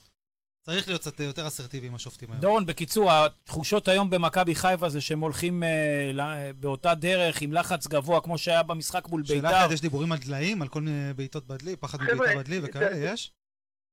[0.65, 2.41] צריך להיות קצת יותר אסרטיבי עם השופטים היום.
[2.41, 7.87] דורון, בקיצור, התחושות היום במכבי חיפה זה שהם הולכים אה, ל- באותה דרך עם לחץ
[7.87, 9.57] גבוה, כמו שהיה במשחק מול שאלה בית"ר.
[9.65, 13.05] אחת, יש דיבורים על דליים, על כל מיני בעיטות בדלי, פחד מבעיטה בדלי וכאלה, זה-
[13.05, 13.31] יש?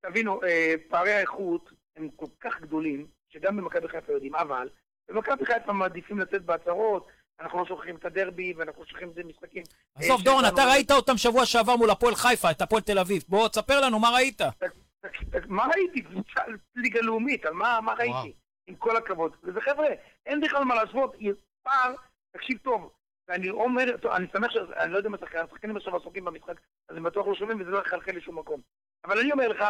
[0.07, 4.69] תבינו, אה, פערי האיכות הם כל כך גדולים, שגם במכבי חיפה יודעים, אבל
[5.09, 7.07] במכבי חיפה מעדיפים לצאת בהצהרות,
[7.41, 9.63] אנחנו לא שוכחים את הדרבי, ואנחנו לא שוכחים את זה משחקים.
[9.95, 13.23] עזוב, אה, דורון, אתה ראית אותם שבוע שעבר מול הפועל חיפה, את הפועל תל אביב.
[13.29, 14.41] בוא, תספר לנו מה ראית.
[15.49, 16.03] מה ראיתי?
[16.03, 16.41] קבוצה
[16.77, 17.95] ליגה לאומית, על מה מה.
[17.95, 18.33] ראיתי?
[18.67, 19.37] עם כל הכבוד.
[19.43, 19.87] וזה חבר'ה,
[20.27, 21.17] אין בכלל מה להשוות,
[21.63, 21.95] פער,
[22.37, 22.91] תקשיב טוב.
[23.29, 24.57] ואני אומר, טוב, אני שמח ש...
[24.57, 27.71] אני לא יודע אם השחקנים השחקנים עכשיו עסוקים במשחק, אז הם בטוח לא שומעים וזה
[27.71, 28.61] לא יחלחל לשום מקום.
[29.05, 29.65] אבל אני אומר לך,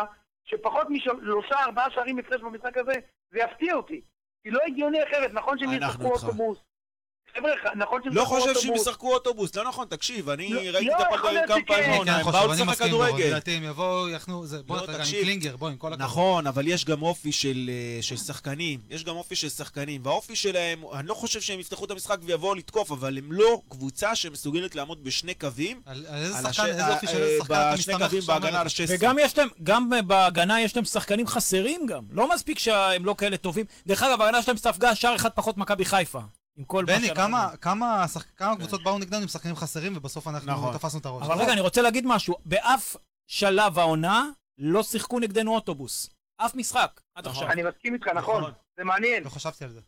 [0.45, 2.93] שפחות משלושה, ארבעה שערים הפרש במשחק הזה,
[3.31, 4.01] זה יפתיע אותי.
[4.43, 6.13] כי לא הגיוני אחרת, נכון שהם ישחקו.
[6.13, 6.59] אוטובוס.
[7.37, 8.81] חבר'ה, נכון שהם לא חושב שהם אוטובוס.
[8.87, 11.59] ישחקו אוטובוס, לא נכון, תקשיב, אני לא, ראיתי לא, את להיות כמה.
[11.67, 13.27] פעמים, הם באו לשחק כדורגל.
[13.27, 15.23] לדעתי הם יבואו, יחנו, זה- בוא נתרגע עם תקשיב.
[15.23, 16.03] קלינגר, בוא, עם כל הכבוד.
[16.07, 20.37] נכון, אבל יש גם אופי של, אה, של שחקנים, יש גם אופי של שחקנים, והאופי
[20.37, 24.75] שלהם, אני לא חושב שהם יפתחו את המשחק ויבואו לתקוף, אבל הם לא קבוצה שמסוגלת
[24.75, 28.23] לעמוד בשני קווים, על איזה שחקן, איזה אופי של איזה שחקן אתה בשני מסתמך קווים
[28.23, 28.83] שאתה אומר בהגנה על את זה?
[28.85, 28.97] ה-16.
[28.99, 32.03] וגם יש להם, גם בהגנה יש להם שחקנים חסרים גם.
[32.11, 33.65] לא מספיק שהם לא כאלה טובים.
[33.87, 36.21] דרך אגב, ההגנה שלהם ספגה שער אחד פחות מכבי חיפה.
[36.57, 37.57] עם כל מה בני, שאנחנו כמה-.
[37.61, 40.73] כמה שח- כמה קבוצות באו נגדנו עם שחקנים חסרים, ובסוף אנחנו נכון.
[40.79, 41.23] תפסנו את הראש.
[41.23, 42.35] אבל רגע, אני רוצה להגיד משהו.
[42.45, 44.25] באף שלב העונה
[44.59, 46.11] לא שיחקו נגדנו אוטובוס.
[46.37, 47.43] אף משחק, עד נכון.
[47.43, 47.53] עכשיו.
[47.53, 48.41] אני מסכים איתך, נכון.
[48.41, 48.53] נכון.
[48.77, 49.25] זה מעניין.
[49.25, 49.81] לא חשבתי על זה.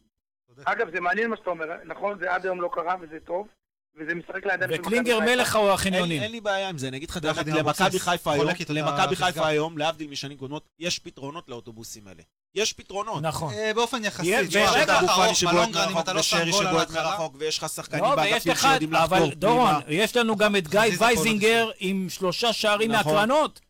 [0.65, 2.19] אגב, זה מעניין מה שאתה אומר, נכון?
[2.19, 3.49] זה עד היום לא קרה וזה טוב,
[3.97, 5.21] וזה משחק לידיים של מכבי וקלינגר.
[5.21, 6.23] מלך או החניונים.
[6.23, 9.17] אין לי בעיה עם זה, אני אגיד לך האמת, עם למכבי חיפה היום, למכבי.
[9.17, 12.23] חיפה היום, להבדיל משנים קודמות, יש פתרונות לאוטובוסים האלה.
[12.55, 13.23] יש פתרונות.
[13.23, 13.55] נכון.
[13.55, 16.91] אה, באופן יחסי, יש- פאני ארוך, שבועט מרחוק, ושרי שבועט.
[16.91, 19.75] מרחוק, ויש לך שחקנים באגפים שיודעים לחקור אבל דורון.
[19.89, 23.13] יש לנו גם את גיא וייזינגר עם שלושה שערים נכון.
[23.15, 23.61] מהקרנות.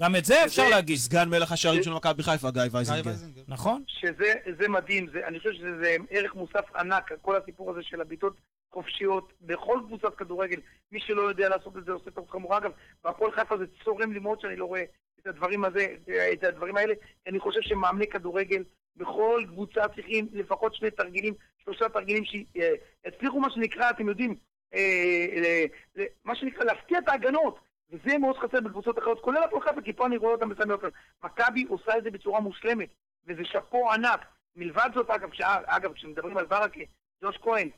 [0.00, 0.96] גם את זה אפשר להגיד.
[0.98, 3.10] סגן מלך השערים של מכבי חיפה, גיא וייזינגר.
[3.48, 3.82] נכון?
[3.86, 8.32] שזה זה מדהים, זה, אני חושב שזה ערך מוסף ענק, כל הסיפור הזה של הבעיטות
[8.78, 10.60] חופשיות בכל קבוצת כדורגל.
[10.92, 12.56] מי שלא יודע לעשות את זה עושה טעות חמורה.
[12.56, 12.72] אגב,
[13.04, 14.84] בהפועל חיפה זה צורם לי מאוד שאני לא רואה
[15.20, 15.96] את הדברים, הזה,
[16.32, 16.94] את הדברים האלה.
[17.26, 18.64] אני חושב שמאמני כדורגל
[18.96, 24.34] בכל קבוצה צריכים לפחות שני תרגילים, שלושה תרגילים שיצליחו מה שנקרא, אתם יודעים,
[24.74, 25.64] אה, אה,
[25.98, 27.58] אה, מה שנקרא להפתיע את ההגנות.
[27.90, 30.88] וזה מאוד חסר בקבוצות אחרות, כולל הפועל חיפה, כי פה אני רואה אותם בסמי עופר.
[31.24, 32.88] מכבי עושה את זה בצורה מושלמת,
[33.26, 34.20] וזה שאפו ענק.
[34.56, 35.40] מלבד זאת, אגב, ש...
[35.66, 36.80] אגב, כשמדברים על ברכה,
[37.22, 37.68] ג'וש כהן,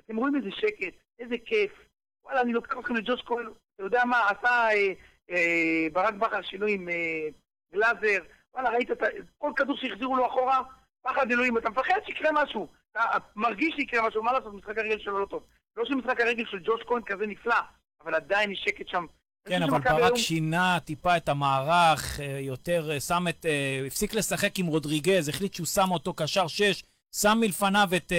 [0.00, 1.72] אתם רואים איזה שקט, איזה כיף.
[2.24, 4.92] וואלה, אני לוקח אתכם לג'וש כהן, אתה יודע מה, עשה אה,
[5.30, 7.28] אה, ברק בכר שינוי עם אה,
[7.72, 8.22] גלאזר,
[8.54, 8.98] וואלה, ראית את.
[9.38, 10.60] כל כדור שהחזירו לו אחורה,
[11.02, 12.68] פחד אלוהים, אתה מפחד שיקרה משהו.
[12.92, 13.00] אתה
[13.36, 15.42] מרגיש שיקרה משהו, מה לעשות, משחק הרגל שלו לא טוב.
[15.76, 17.56] לא שמשחק הרגל של ג'וש כהן כזה נפלא,
[18.04, 19.06] אבל עדיין יש שקט שם.
[19.48, 23.46] כן, אבל ברק היום- שינה טיפה את המערך, אה, יותר אה, שם את...
[23.46, 26.82] אה, הפסיק לשחק עם רודריגז, החליט שהוא שם אותו קשר שש,
[27.16, 28.12] שם מלפניו את,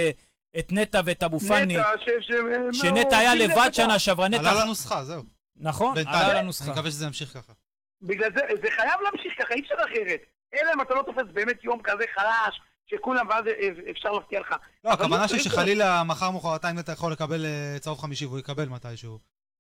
[0.60, 2.10] את נטע ואת אבו פאני, נטע, ש...
[2.28, 2.82] ש...
[2.82, 3.70] שנטע היה לבד.
[3.74, 4.40] שנה שעברה, נטע...
[4.40, 5.24] עלה לנוסחה, זהו.
[5.56, 5.98] נכון.
[5.98, 6.72] עלה אני לנוסחה.
[6.72, 7.54] מקווה שזה ימשיך ככה.
[8.02, 10.20] בגלל זה, זה חייב להמשיך ככה, אי אפשר אחרת.
[10.54, 13.46] אלא אם אתה לא תופס באמת יום כזה חלש, שכולם, ואז
[13.92, 14.56] אפשר להפתיע לך.
[14.84, 18.66] לא, הכוונה לא שלי שחלילה מחר מחרתיים אתה יכול לקבל אה, צהוב חמישי והוא יקבל
[18.70, 19.20] מתישהו.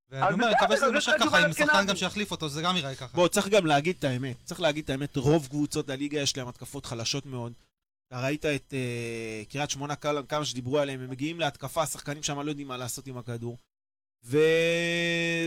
[0.09, 1.85] ואני אומר, בסדר, מקווה שזה יימשך ככה, עם שחקן.
[1.85, 3.07] גם שיחליף אותו, שזה גם ייראה ככה.
[3.13, 4.35] בוא, צריך גם להגיד את האמת.
[4.43, 7.53] צריך להגיד את האמת, רוב קבוצות הליגה יש להם התקפות חלשות מאוד.
[8.21, 9.95] ראית את אה, קריית שמונה,
[10.29, 13.57] כמה שדיברו עליהם, הם מגיעים להתקפה, השחקנים שם לא יודעים מה לעשות עם הכדור.
[14.27, 14.37] ו...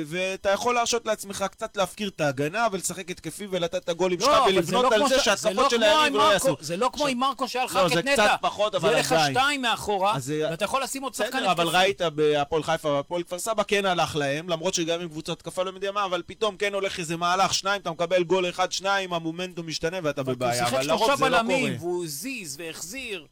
[0.06, 4.44] ואתה יכול להרשות לעצמך קצת להפקיר את ההגנה ולשחק התקפי ולתת את הגולים שלך לא,
[4.44, 6.56] אבל זה ולבנות לא על זה שההתקפות של זה לא כמו היריב לא יעשו.
[6.60, 8.36] זה לא כמו עם מרקו שהיה לך לא, רק זה את קצת נטע.
[8.40, 9.32] פחות, זה אבל יהיה לך עדיין.
[9.34, 11.78] שתיים מאחורה, אז זה- ואתה יכול לשים עוד שחקן בסדר, אבל התקפי.
[11.78, 15.70] ראית בהפועל חיפה והפועל כפר סבא כן הלך להם, למרות שגם עם קבוצת התקפה לא
[15.70, 19.66] יודע מה, אבל פתאום כן הולך איזה מהלך, שניים, אתה מקבל גול אחד, שניים, המומנטום
[19.66, 21.88] משתנה ואתה אבל בבעיה, הוא שיחק אבל שלושה לרוב זה לא בלמים, קורה.
[21.90, 23.26] והוא הזיז והחזיר.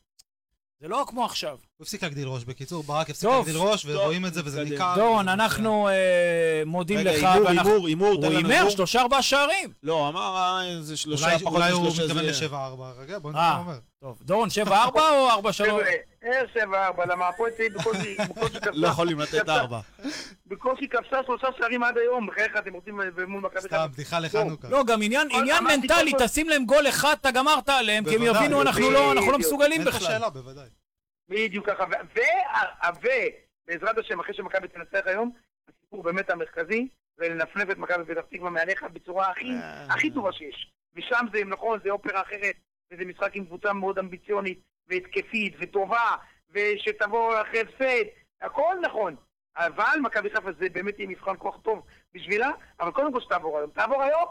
[0.80, 1.50] זה לא כמו עכשיו.
[1.50, 2.44] הוא הפסיק להגדיל ראש.
[2.44, 4.64] בקיצור, ברק הפסיק להגדיל ראש, ורואים את זה, וזה.
[4.64, 4.94] ניכר.
[4.96, 7.70] דורון, אנחנו אה, מודים רגע, לך, הימור, ואנחנו...
[7.70, 8.70] הימור, הימור, הוא תן לנו הימר הימור.
[8.70, 9.72] שלושה ארבעה שערים.
[9.82, 12.46] לא, אמר אה, איזה שלושה, פחות אולי הוא משלושה מתכוון זה...
[12.46, 13.00] ל-7-4.
[13.00, 13.34] רגע, בוא אה.
[13.34, 13.78] נראה מה הוא אומר.
[14.00, 15.82] טוב, דורון, שבע ארבע או ארבע שלוש?
[16.26, 19.80] חבר'ה, אה, שבע ארבע, למה הפועל תל אביב בקושי בקושי לא כבשה- יכולים לתת ארבע.
[20.46, 23.86] בקושי כבשה שלושה שערים עד היום, בחייך אתם רוצים אה, מול מכבי סתם, חיפה.
[23.86, 24.68] בדיחה לחנוכה.
[24.68, 25.28] לא, גם עניין
[25.64, 29.38] מנטלי, תשים להם גול אחד, אתה גמרת עליהם, כי הם יבינו, אנחנו לא אנחנו לא.
[29.38, 30.08] מסוגלים אין לך בכלל.
[30.08, 30.68] שאלה, בוודאי.
[31.28, 31.84] בדיוק ככה,
[33.68, 35.30] ובעזרת השם, אחרי שמכבי תנצח היום,
[35.68, 39.86] הסיפור באמת המרכזי, זה לנפנף את מכבי פתח תקווה מעליך בצורה הכי אה.
[39.94, 40.72] הכי טובה שיש.
[40.96, 42.54] ושם זה, נכון, זה אופרה אחרת,
[42.92, 44.58] וזה משחק עם קבוצה מאוד אמביציונית,
[44.88, 46.16] והתקפית, וטובה,
[46.50, 48.04] ושתבוא אחרי הפסד,
[48.42, 49.16] הכל נכון.
[49.56, 51.82] אבל מכבי חיפה זה באמת יהיה מבחן כוח טוב
[52.14, 53.70] בשבילה, אבל קודם כל שתעבור היום.
[53.70, 54.24] תעבור היום,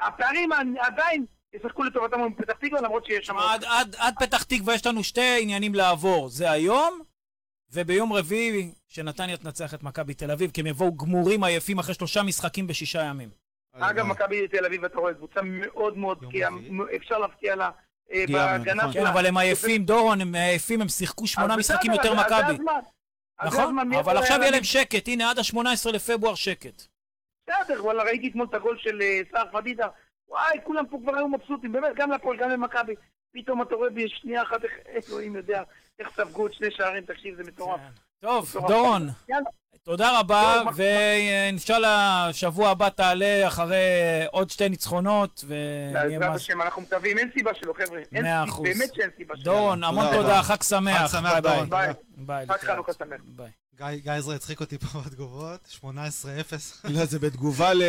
[0.00, 0.50] הפערים
[0.80, 3.36] עדיין ישחקו לטובתם מול פתח תקווה, למרות שיש שם...
[3.38, 6.28] עד- עד- עד פתח תקווה יש לנו שתי עניינים לעבור.
[6.28, 7.00] זה היום,
[7.72, 12.22] וביום רביעי, שנתניה תנצח את מכבי תל אביב, כי הם יבואו גמורים עייפים אחרי שלושה
[12.22, 13.28] משחקים בשישה ימים.
[13.72, 16.96] אגב, מכבי תל אביב, אתה רואה, קבוצה מאוד מאוד בקיאה, רביעי.
[16.96, 17.70] אפשר להפקיע לה
[18.10, 18.92] בהגנה נכון.
[18.92, 19.10] כן, שלה.
[19.10, 22.64] אבל הם עייפים, דורון, הם עייפים, הם שיחקו שמונה משחקים יותר מכבי.
[23.44, 23.78] נכון?
[23.98, 24.64] אבל עכשיו היה יהיה להם?
[24.64, 26.82] שקט, הנה עד ה-18 לפברואר שקט.
[27.46, 29.88] בסדר, וואלה, ראיתי אתמול את הגול של אה, סער פדידה.
[30.28, 32.94] וואי, כולם פה כבר היו מבסוטים, באמת, גם לפועל, גם למכבי.
[33.32, 35.62] פתאום אתה רואה בשנייה אחת, איך אלוהים יודע,
[35.98, 37.80] איך ספגו את שני שערים, תקשיב, זה מטורף.
[38.20, 38.70] טוב, מטורף.
[38.70, 39.50] דורון, יאללה.
[39.82, 43.76] תודה רבה, ואינשאללה שבוע הבא תעלה אחרי
[44.30, 46.34] עוד שתי ניצחונות, ונהיה בעזרת מה...
[46.34, 48.00] השם, אנחנו מקווים, אין סיבה שלא, חבר'ה.
[48.12, 48.64] מאה אחוז.
[48.64, 49.44] באמת שאין סיבה שלא.
[49.44, 50.42] דורון, המון תודה.
[50.42, 51.10] חג שמח.
[51.12, 51.38] חג שמח.
[51.38, 51.68] דורון.
[52.16, 52.46] ביי.
[52.46, 52.56] חג.
[52.66, 53.20] חנוכה שמח.
[53.36, 53.50] ביי.
[53.90, 55.84] גיא עזרא הצחיק אותי פה בתגובות, 18-0.
[56.84, 57.82] לא, זה בתגובה ל-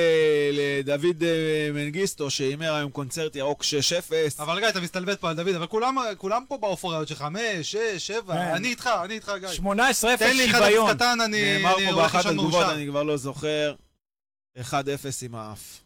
[0.84, 3.66] לדוד אה, מנגיסטו, שהימר היום קונצרט ירוק 6-0.
[4.39, 5.98] אבל גיא, אתה מסתלבט פה על דוד, אבל כולם-
[6.48, 7.38] פה באופוריות של 5,
[7.72, 8.39] 6, 7, כן.
[8.39, 9.50] אני איתך, אני איתך, גיא.
[9.50, 9.62] 18-0
[10.20, 10.94] תן לי 1-0 שוויון.
[10.96, 12.66] קטן, אני נאמר פה באחת התגובות.
[12.66, 13.74] אני כבר לא זוכר,
[14.60, 14.64] 1-0
[15.22, 15.80] עם האף.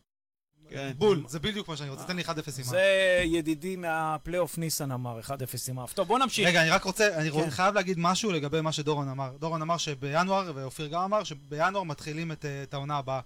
[0.70, 0.91] כן.
[0.97, 2.63] בול, זה בדיוק מה שאני רוצה, תן לי 1-0 עם ה...
[2.63, 5.30] זה ידידי מהפלייאוף ניסן אמר, 1-0
[5.70, 5.93] עם האף.
[5.93, 6.47] טוב, בוא נמשיך.
[6.47, 7.49] רגע, אני רק רוצה, אני כן.
[7.49, 9.38] חייב להגיד משהו לגבי מה שדורון אמר.
[9.39, 13.22] דורון אמר שבינואר, ואופיר גם אמר, שבינואר מתחילים את, אה, את העונה הבאה.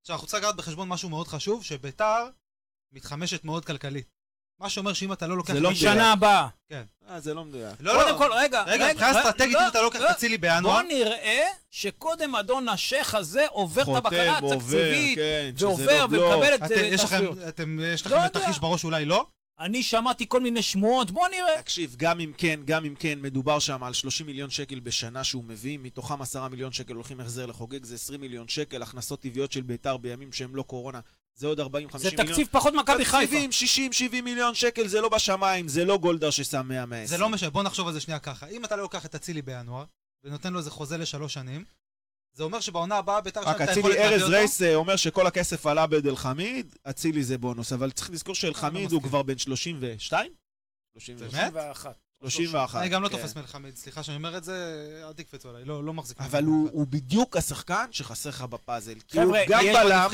[0.00, 2.26] עכשיו, אנחנו צריכים לקחת בחשבון משהו מאוד חשוב, שביתר
[2.92, 4.13] מתחמשת מאוד כלכלית.
[4.64, 5.52] מה שאומר שאם אתה לא לוקח...
[5.52, 5.92] זה לא מדויק.
[5.92, 6.48] שנה הבאה.
[7.10, 7.76] אה, זה לא מדויק.
[7.80, 8.18] לא, קודם לא.
[8.18, 10.10] כל, רגע, רגע, מבחינה אסטרטגית, לא, אם אתה לא לוקח לא.
[10.10, 16.06] את אצילי בינואר, בוא נראה שקודם אדון השייח הזה עובר את הבקרה התקציבית, כן, ועובר
[16.06, 16.24] לא.
[16.24, 17.24] ומקבל את אה, יש לכם,
[17.80, 18.28] יש לא לכם.
[18.28, 19.26] תרחיש בראש אולי לא?
[19.60, 21.62] אני שמעתי כל מיני שמועות, בוא נראה.
[21.62, 25.44] תקשיב, גם אם כן, גם אם כן, מדובר שם על 30 מיליון שקל בשנה שהוא
[25.44, 29.60] מביא, מתוכם 10 מיליון שקל הולכים החזר לחוגג, זה 20 מיליון שקל, הכנסות טבעיות של
[29.60, 31.00] ביתר בימים שהם לא קורונה,
[31.36, 31.64] זה עוד 40-50
[31.96, 32.26] זה מיליון.
[32.26, 33.36] תקציב פחות מכבי חיפה.
[33.48, 33.50] תקציבים,
[34.20, 36.70] 60-70 מיליון שקל, זה לא בשמיים, זה לא גולדהר ששם
[37.04, 37.06] 100-120.
[37.06, 38.46] זה לא משנה, בוא נחשוב על זה שנייה ככה.
[38.46, 39.84] אם אתה לא לוקח את אצילי בינואר,
[40.24, 41.64] ונותן לו איזה חוזה לשלוש שנים,
[42.32, 44.32] זה אומר שבעונה הבאה ביתר יש רק להם את היכולת אצילי, להביא ארז אותו.
[44.32, 48.92] רייס אה, אומר שכל הכסף עלה בעד אלחמיד, אצילי זה בונוס, אבל צריך לזכור שאלחמיד
[48.92, 49.08] הוא מסכים.
[49.08, 50.32] כבר בן 32?
[50.92, 51.52] 32?
[51.52, 51.52] באמת?
[51.52, 52.03] 31.
[52.30, 52.80] 31.
[52.80, 53.16] אני גם לא כן.
[53.16, 54.54] תופס מלחמד, סליחה שאני אומר את זה,
[55.08, 56.20] אל תקפצו עליי, לא לא מחזיק.
[56.20, 56.44] אבל.
[56.44, 58.94] הוא בדיוק השחקן שחסר לך בפאזל.
[59.08, 60.08] כי הוא גם בלם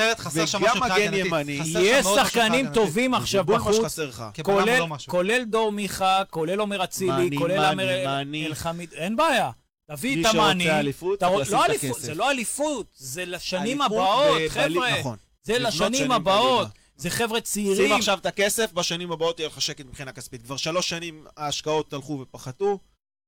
[0.53, 1.15] וגם מגן.
[1.15, 1.61] ימני.
[1.81, 3.99] יש שחקנים טובים עכשיו בחוץ,
[4.43, 4.97] כולל- לא.
[5.07, 8.47] כולל דור מיכה, כולל עומר אצילי, כולל מאני.
[8.47, 9.51] אלחמיד, אין בעיה.
[9.91, 10.65] תביא מי את המאני.
[10.65, 12.07] שרוצה אליפות, צריך לשים לא את אליפות, הכסף.
[12.07, 14.99] זה לא אליפות, זה לשנים הבאות, חבר'ה.
[15.01, 15.17] נכון.
[15.43, 16.69] זה לשנים שנים הבאות.
[17.01, 17.93] זה חבר'ה שים צעירים.
[17.93, 20.43] עכשיו את הכסף, בשנים הבאות יהיה לך שקט מבחינה כספית.
[20.43, 22.79] כבר שלוש שנים ההשקעות הלכו ופחתו,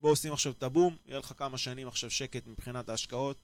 [0.00, 3.42] בואו שים עכשיו את הבום, יהיה לך כמה שנים עכשיו שקט מבחינת ההשקעות.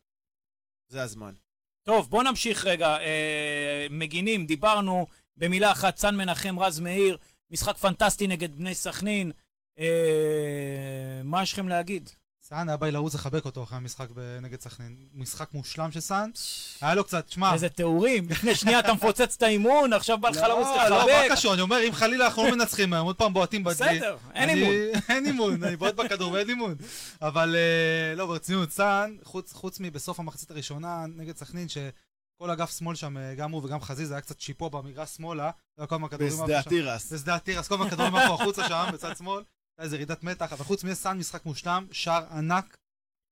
[0.88, 1.34] זה הזמן.
[1.82, 2.98] טוב, בוא נמשיך רגע.
[2.98, 5.06] אה, מגינים, דיברנו
[5.36, 7.18] במילה אחת, צאן מנחם, רז מאיר,
[7.50, 9.32] משחק פנטסטי נגד בני סכנין.
[9.78, 12.10] אה, מה יש לכם להגיד?
[12.48, 14.06] סאן היה בא לי לרוץ לחבק אותו אחרי המשחק
[14.42, 14.96] נגד סכנין.
[15.14, 16.30] משחק מושלם של סאן.
[16.80, 17.52] היה לו קצת, שמע...
[17.54, 18.28] איזה תיאורים.
[18.30, 21.32] לפני שנייה אתה מפוצץ את האימון, עכשיו בא לך לרוץ לא, לא, מה לחבק.
[21.32, 21.54] קשור?
[21.54, 23.96] אני אומר, אם חלילה אנחנו לא מנצחים היום, עוד פעם בועטים בדלי.
[23.98, 24.72] בסדר, אין אימון.
[25.14, 26.74] אין אימון, אני בועט בכדור ואין אימון.
[27.22, 32.96] אבל אה, לא, ברצינות, סאן, חוץ- חוץ מבסוף המחצית הראשונה נגד סכנין, שכל אגף שמאל
[32.96, 35.86] שם, אה, גם הוא וגם חזיזה, היה קצת שיפוע במגרש שמאלה, לא
[36.44, 36.58] בשדה.
[36.58, 37.12] התירס.
[37.12, 39.42] בשדה התירס, כל הזמן כדורים החוצה שם, בצד שמאל.
[39.78, 42.76] הייתה איזה ירידת מתח, אבל חוץ מזה סאן משחק מושלם, שער ענק.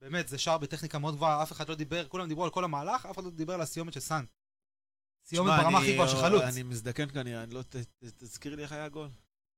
[0.00, 3.06] באמת, זה שער בטכניקה מאוד גבוהה, אף אחד לא דיבר, כולם דיברו על כל המהלך,
[3.06, 4.24] אף אחד לא דיבר על הסיומת של סאן.
[5.26, 6.42] סיומת ברמה אני- הכי גבוהה של חלוץ.
[6.42, 7.62] אני מזדקן כנראה, אני לא...
[7.62, 7.84] ת- ת-
[8.16, 9.08] תזכיר לי איך היה הגול.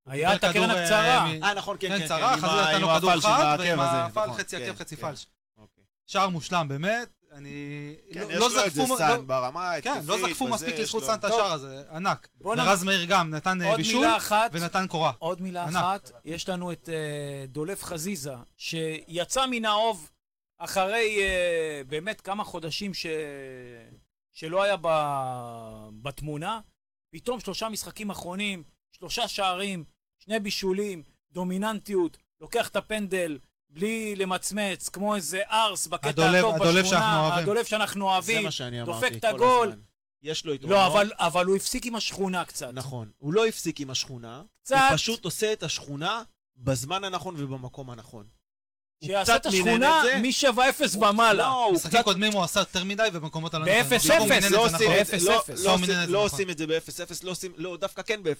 [0.05, 1.25] היה את הקרן אה, הקצרה.
[1.39, 2.07] מ- אה, נכון, כן, כן, כן, כן.
[2.07, 4.75] צרה, עם חזיזה ה- נתן עם לו כדור חד, ועם הפל נכון, חצי כן, עקב,
[4.79, 5.01] חצי כן.
[5.01, 5.27] פלש.
[5.57, 5.83] אוקיי.
[6.07, 7.18] שער מושלם, באמת.
[7.31, 7.95] אני...
[8.13, 8.97] כן, לא- יש לא לו את זה זקפו...
[8.97, 10.09] סאן לא- ברמה כן, ההתקפית.
[10.09, 11.03] לא זקפו מספיק לזכות.
[11.03, 11.23] סאן את.
[11.23, 12.27] השער הזה, ענק.
[12.41, 14.05] ורז מאיר גם נתן אה, בישול.
[14.51, 15.11] ונתן קורה.
[15.19, 15.75] עוד מילה ענק.
[15.75, 20.09] אחת, יש לנו את אה, דולף חזיזה, שיצא מן האוב
[20.57, 23.05] אחרי אה, באמת כמה חודשים ש...
[24.31, 24.87] שלא היה ב...
[26.01, 26.59] בתמונה.
[27.13, 29.83] פתאום שלושה משחקים אחרונים, שלושה שערים,
[30.19, 33.37] שני בישולים, דומיננטיות, לוקח את הפנדל
[33.69, 37.43] בלי למצמץ, כמו איזה ארס בקטע הדולב- הטוב הדולב שאנחנו בשכונה, אוהבים.
[37.43, 38.43] הדולב שאנחנו זה אוהבים.
[38.43, 39.73] מה שאני דופק אמרתי את כל הגול.
[40.23, 40.77] יש לו יתרונות.
[40.77, 42.69] לא, אבל, אבל הוא הפסיק עם השכונה קצת.
[42.73, 43.09] נכון.
[43.17, 44.75] הוא לא הפסיק עם השכונה, קצת.
[44.89, 46.23] הוא פשוט עושה את השכונה
[46.57, 48.27] בזמן הנכון ובמקום הנכון.
[49.05, 50.49] שיעשה את השכונה את זה.
[50.49, 51.33] מ-7-0 ומעלה.
[51.33, 52.03] לא, הוא משחקים.
[52.03, 53.99] קודמים הוא עשה יותר מדי ובמקומות הלא נכונים.
[54.01, 54.99] 0-0, לא, זה עושים נכון.
[55.01, 55.63] את זה, אפס, לא- אפס.
[55.65, 55.87] לא לא נכון.
[56.67, 58.35] ב-0-0, לא עושים, לא, דווקא כן ב-0-0,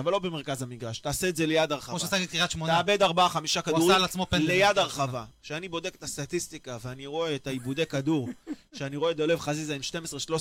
[0.00, 0.98] אבל לא במרכז המגרש.
[0.98, 1.90] תעשה את זה ליד הרחבה.
[1.90, 2.72] כמו שעשה קריית שמונה.
[2.82, 3.98] תאבד ארבעה, חמישה הוא כדורים.
[4.46, 5.24] ליד הרחבה.
[5.42, 8.28] כשאני בודק את הסטטיסטיקה ואני רואה את העיבודי כדור,
[8.74, 9.80] כשאני רואה את דולב חזיזה עם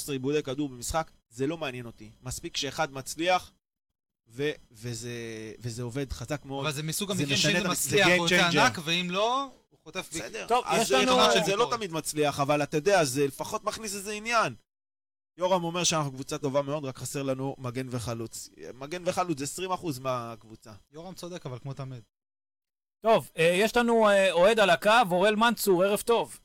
[0.09, 2.09] 12-13 עיבודי כדור במשחק, זה לא מעניין אותי.
[2.23, 3.51] מספיק שאחד מצליח,
[4.35, 5.09] ו- וזה
[5.59, 6.65] וזה עובד חזק מאוד.
[6.65, 8.59] אבל זה מסוג המקרים משנה שאם את זה המ- מצליח יוצא changer.
[8.59, 9.47] ענק, ואם לא,
[9.83, 10.23] חוטף ביק.
[10.23, 10.47] בסדר.
[10.47, 13.95] טוב, אז יש זה לנו- שזה לא תמיד מצליח, אבל אתה יודע, זה לפחות מכניס
[13.95, 14.55] איזה עניין.
[15.37, 18.49] יורם אומר שאנחנו קבוצה טובה מאוד, רק חסר לנו מגן וחלוץ.
[18.73, 20.73] מגן וחלוץ זה 20% מהקבוצה.
[20.91, 22.03] יורם צודק, אבל כמו תמיד.
[23.05, 26.39] טוב, אה, יש לנו אה, אוהד על הקו, אוראל מנצור, ערב טוב.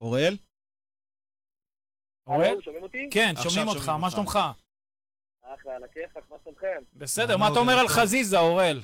[0.00, 0.36] אוראל?
[2.26, 2.60] אוראל?
[2.62, 3.08] שומעים אותי?
[3.12, 4.10] כן, שומעים אותך, מה.
[4.10, 4.38] שלומך?
[5.42, 6.82] אחלה, על הכיפאק, מה שלומכם?
[6.92, 7.88] בסדר, מה אתה אומר על.
[7.88, 8.80] חזיזה, אוראל?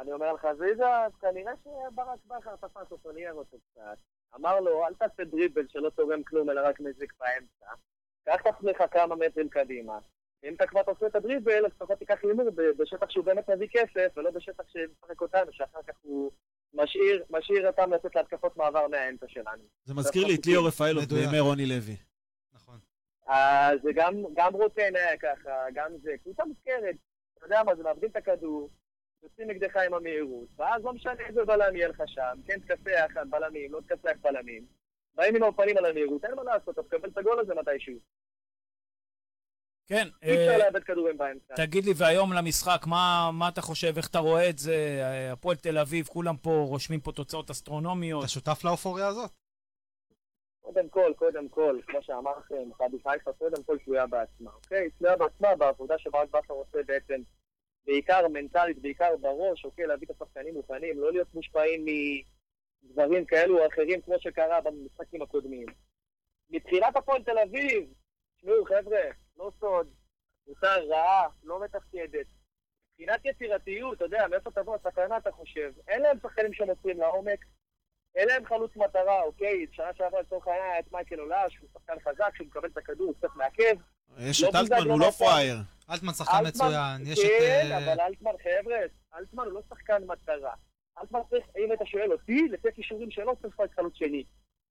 [0.00, 3.98] אני אומר על חזיזה, אז כנראה שברק בכר תפס אותו, ניער אותו קצת.
[4.34, 7.66] אמר לו, אל תעשה דריבל שלא תורם כלום, אלא רק מזיק באמצע.
[8.24, 9.98] קח את עצמך כמה מטרים קדימה.
[10.44, 14.12] אם אתה כבר תעשה את הדריבל, אז לפחות תיקח הימור בשטח שהוא באמת מביא כסף,
[14.16, 16.30] ולא בשטח שמשחק אותנו, שאחר כך הוא
[16.74, 19.62] משאיר, משאיר אותם לצאת להתקפות מעבר מהאמצע שלנו.
[19.84, 21.24] זה מזכיר לי את ליאור רפאלוב מדויק.
[21.24, 21.96] בימי רוני לוי.
[22.52, 22.78] נכון.
[23.26, 26.10] אז זה גם, גם רוטן היה ככה, גם זה.
[26.22, 26.96] קבוצה מוזכרת.
[27.38, 28.70] אתה יודע מה, זה מאבדים את הכדור,
[29.22, 33.72] יוצאים נגדך עם המהירות, ואז לא משנה איזה בלם יהיה לך שם, כן תכסח בלמים,
[33.72, 34.66] לא תכסח בלמים.
[35.14, 37.94] באים עם הפנים על המהירות, אין מה לעשות, אתה תקבל את הגול הזה מתישהו.
[39.86, 41.54] כן, אי אפשר אה, לאבד כדורים באמצע.
[41.56, 44.74] תגיד לי, והיום למשחק, מה מה אתה חושב, איך אתה רואה את זה?
[44.74, 48.20] אה, הפועל תל אביב, כולם פה רושמים פה תוצאות אסטרונומיות.
[48.24, 49.30] אתה שותף לאופוריה הזאת?
[50.60, 54.90] קודם כל, קודם כל, כמו שאמרתם, מכבי חיפה קודם כל תלויה בעצמה, אוקיי?
[54.90, 57.20] תלויה בעצמה בעבודה שברק בכר עושה בעצם,
[57.88, 59.86] בעיקר מנטלית, בעיקר בראש, אוקיי?
[59.86, 61.86] להביא את השחקנים מוכנים, לא להיות מושפעים
[62.82, 65.66] מדברים כאלו או אחרים, כמו שקרה במשחקים הקודמים.
[66.50, 67.92] מבחינת הפועל תל אביב,
[68.36, 69.00] תשמעו, חבר'ה,
[69.36, 69.90] לא סוד,
[70.44, 72.26] קבוצה רעה, לא מתפקדת.
[72.98, 75.72] מבחינת יצירתיות, אתה יודע, מאיפה תבוא הסכנה, אתה חושב?
[75.88, 77.44] אין להם שחקנים שמוסרים לעומק,
[78.14, 79.66] אין להם חלוץ מטרה, אוקיי?
[79.72, 83.06] שנה שעברה לצורך העניין היה את מייקל עולה, שהוא שחקן חזק, שהוא מקבל את הכדור,
[83.06, 83.76] הוא קצת מעכב.
[84.18, 85.26] יש לא את אלטמן, הוא לא נכון.
[85.26, 85.56] פראייר.
[85.90, 87.24] אלטמן שחקן מצוין, יש את...
[87.40, 88.76] כן, אבל אלטמן, חבר'ה,
[89.18, 90.52] אלטמן הוא לא שחקן מטרה.
[91.00, 94.24] אלטמן צריך, אם אתה שואל אותי, לפי כישורים שלו, צריך להיות חלוץ שני.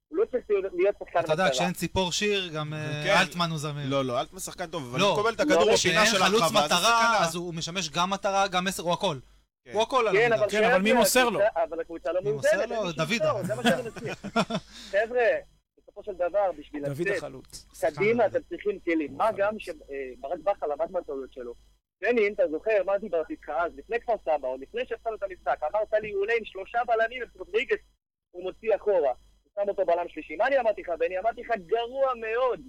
[0.08, 1.54] הוא לא צריך להיות שחקן אתה יודע, מטרה.
[1.54, 3.16] כשאין ציפור שיר, גם אה, כן.
[3.20, 3.86] אלטמן הוא זמיר.
[3.88, 5.10] לא, לא, אלטמן שחקן טוב, אבל לא.
[5.10, 7.26] הוא מקבל את הכדור לא, בפינה כשאין של חלוץ הרחבה, זה מטרה, סכנה.
[7.26, 9.16] אז הוא משמש גם מטרה, גם מסר, הוא הכל.
[9.64, 9.72] כן.
[9.72, 10.60] הוא הכל על כן, אבל המגרש.
[10.60, 11.40] כן, אבל מי מוסר לו?
[11.56, 12.52] אבל הקבוצה לא מי מאוזנת.
[12.54, 12.84] מוסר לו?
[12.86, 13.42] מי דוידה.
[13.42, 14.14] זה מה שאני מציע.
[14.90, 15.22] חבר'ה,
[15.98, 17.94] בסופו של דבר, בשביל לצאת.
[17.94, 19.16] קדימה אתם צריכים כלים.
[19.16, 21.54] מה גם שברק בכר למד מהטעויות שלו.
[22.00, 25.22] בני, אם אתה זוכר, מה דיברתי איתך אז, לפני כפר סבא, עוד לפני שהתחלנו את
[25.22, 27.78] המשחק, אמרת לי, הוא עולה עם שלושה בלמים, את רודריגס
[28.30, 29.12] הוא מוציא אחורה.
[29.44, 30.36] הוא שם אותו בלם שלישי.
[30.36, 31.18] מה אני אמרתי לך, בני?
[31.18, 32.60] אמרתי לך, גרוע מאוד.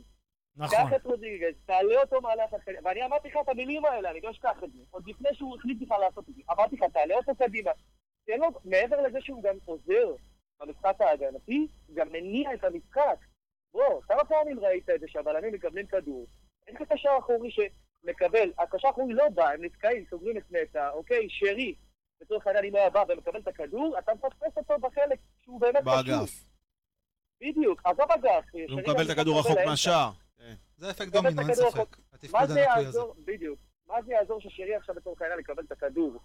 [0.56, 0.78] נכון.
[0.78, 2.72] קח את רודריגז, תעלה אותו מהלך אחר.
[2.84, 4.80] ואני אמרתי לך את המילים האלה, אני לא אשכח את זה.
[4.92, 6.42] עוד לפני שהוא החליט בכלל לעשות את זה.
[6.52, 7.72] אמרתי לך, תעלה אותו קדימה.
[8.26, 10.14] תן לו, מעבר לזה שהוא גם עוזר
[10.60, 13.18] במשחק ההגנתי, גם מניע את המשחק.
[13.74, 16.26] בוא, כמה פעמים ראית את זה שהבלמים מקבלים כדור?
[16.68, 21.28] אין לך קשר אחורי שמקבל, הקשר האחורי לא בא, הם נתקעים, סוגרים את נטע, אוקיי,
[21.30, 21.76] שרי.
[22.22, 25.94] לצורך העניין אם היה בא ומקבל את הכדור, אתה מפספס אותו בחלק שהוא באמת חשוב.
[25.94, 26.44] באגף.
[27.42, 28.46] בדיוק, עזוב אגף.
[28.70, 29.58] הוא מקבל את גם הכדור רחוק.
[29.66, 30.12] מהשער.
[30.78, 31.98] זה אפקט דומינו, אין ספק.
[32.32, 32.60] מה זה.
[32.60, 36.20] יעזור, בדיוק, מה זה יעזור ששרי עכשיו לצורך העניין יקבל את הכדור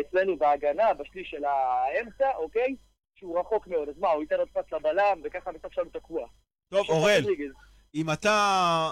[0.00, 2.76] אצלנו בהגנה, בשליש של האמצע, אוקיי?
[3.18, 6.26] שהוא רחוק מאוד, אז מה, הוא ייתן עוד פס לבלם, וככה המשחק שלנו תקוע.
[6.68, 7.52] טוב, רודריגז.
[7.94, 8.32] אם אתה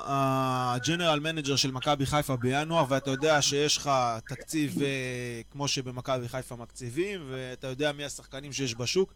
[0.06, 3.90] ה general manager של מכבי חיפה בינואר, ואתה יודע שיש לך
[4.28, 9.14] תקציב אה, כמו שבמכבי חיפה מקציבים, ואתה יודע מי השחקנים שיש בשוק,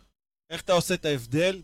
[0.50, 1.62] איך אתה עושה את ההבדל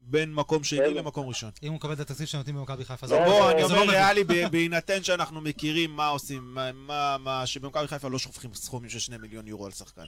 [0.00, 0.94] בין מקום שני.
[0.94, 1.50] למקום ראשון?
[1.62, 3.84] אם הוא מקבל את התקציב שנותנים במכבי חיפה, לא, זה בוא, אני זה אומר לא
[3.86, 3.94] מבין.
[4.00, 8.90] ריאלי, ב- בהינתן שאנחנו מכירים מה עושים, מה- מה, מה, שבמכבי חיפה לא שופכים סכומים
[8.90, 10.04] של שני מיליון יורו על שחקן.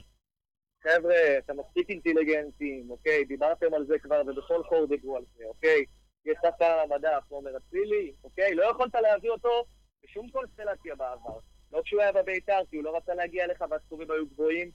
[0.83, 3.25] חבר'ה, אתם מספיק אינטליגנטים, אוקיי?
[3.25, 5.85] דיברתם על זה כבר, ובכל חור דיברו על זה, אוקיי?
[6.25, 8.55] יש על המדף, עומר אצילי, אוקיי?
[8.55, 9.65] לא יכולת להביא אותו
[10.03, 11.39] בשום קונסטלציה בעבר.
[11.71, 14.71] לא כשהוא היה בביתר, כי הוא לא רצה להגיע אליך והסכומים היו גבוהים.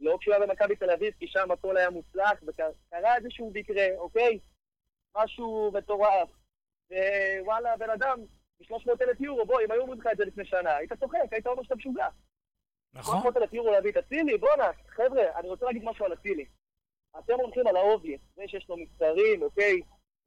[0.00, 4.38] לא כשהוא היה במכבי תל אביב, כי שם הכל היה מוצלח, וקרה איזשהו מקרה, אוקיי?
[5.16, 6.28] משהו מטורף.
[7.40, 8.20] ווואלה, בן אדם,
[8.60, 11.46] ב-300 אלף יורו, בוא, אם היו אומרים לך את זה לפני שנה, היית צוחק, היית
[11.46, 12.08] אומר שאתה משוגע.
[12.94, 13.14] נכון?
[13.14, 16.44] 300 אלף יורו להביא את אצילי, בואנה, חבר'ה, אני רוצה להגיד משהו על אצילי.
[17.18, 19.80] אתם הולכים על ה obvious, זה שיש לו מספרים, אוקיי?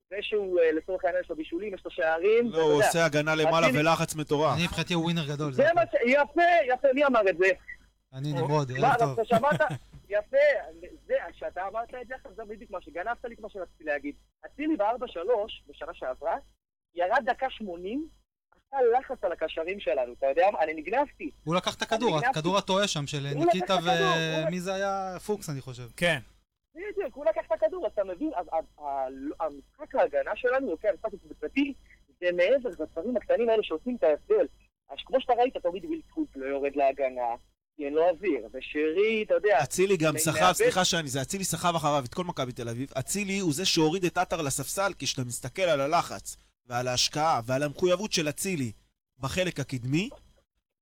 [0.10, 3.36] זה שהוא, אה, לצורך העניין, יש לו בישולים, יש לו שערים, לא, הוא עושה הגנה
[3.36, 4.56] למעלה ולחץ מטורף.
[4.56, 5.82] אני מבחינתי הוא ווינר גדול, זה מה.
[5.92, 5.96] ש...
[6.06, 7.50] יפה, יפה, מי אמר את זה?
[8.14, 9.20] אני נמרוד, מה, ערב טוב.
[9.20, 9.62] אתה שמעת?
[10.16, 10.38] יפה,
[11.08, 14.16] זה, כשאתה אמרת את זה עכשיו, זה בדיוק מה שגנבת לי את מה שרציתי להגיד.
[14.46, 15.18] אצילי ב-4-3,
[15.68, 16.36] בשנה שעברה,
[16.96, 18.08] ירד דקה 80,
[18.74, 20.60] עשה לחץ על הקשרים שלנו, אתה יודע מה?
[20.60, 21.32] אני נגנבתי.
[21.44, 22.18] הוא לקח את הכדור.
[22.18, 25.18] הכדור הטועה שם של ניקיטה ומי זה היה?
[25.26, 25.88] פוקס אני חושב.
[25.98, 26.20] כן.
[26.76, 28.32] בדיוק, הוא לקח את הכדור, אתה מבין?
[29.40, 31.74] המשחק ההגנה שלנו, אוקיי, המשחק הקבוצתי,
[32.22, 34.46] זה מעבר לדברים הקטנים האלה שעושים את ההבדל.
[34.90, 37.36] אז כמו שאתה ראית, תמיד ווילקוט לא יורד להגנה,
[37.76, 41.76] כי אין לו אוויר, ושרי, אתה יודע, אצילי גם סחב, סליחה שאני, זה אצילי סחב
[41.76, 42.90] אחריו את כל מכבי תל אביב.
[43.00, 46.38] אצילי הוא זה שהוריד את עטר לספסל, כי כשאתה מסתכל על הלחץ
[46.72, 48.72] ועל ההשקעה ועל המחויבות של אצילי
[49.20, 50.10] בחלק הקדמי,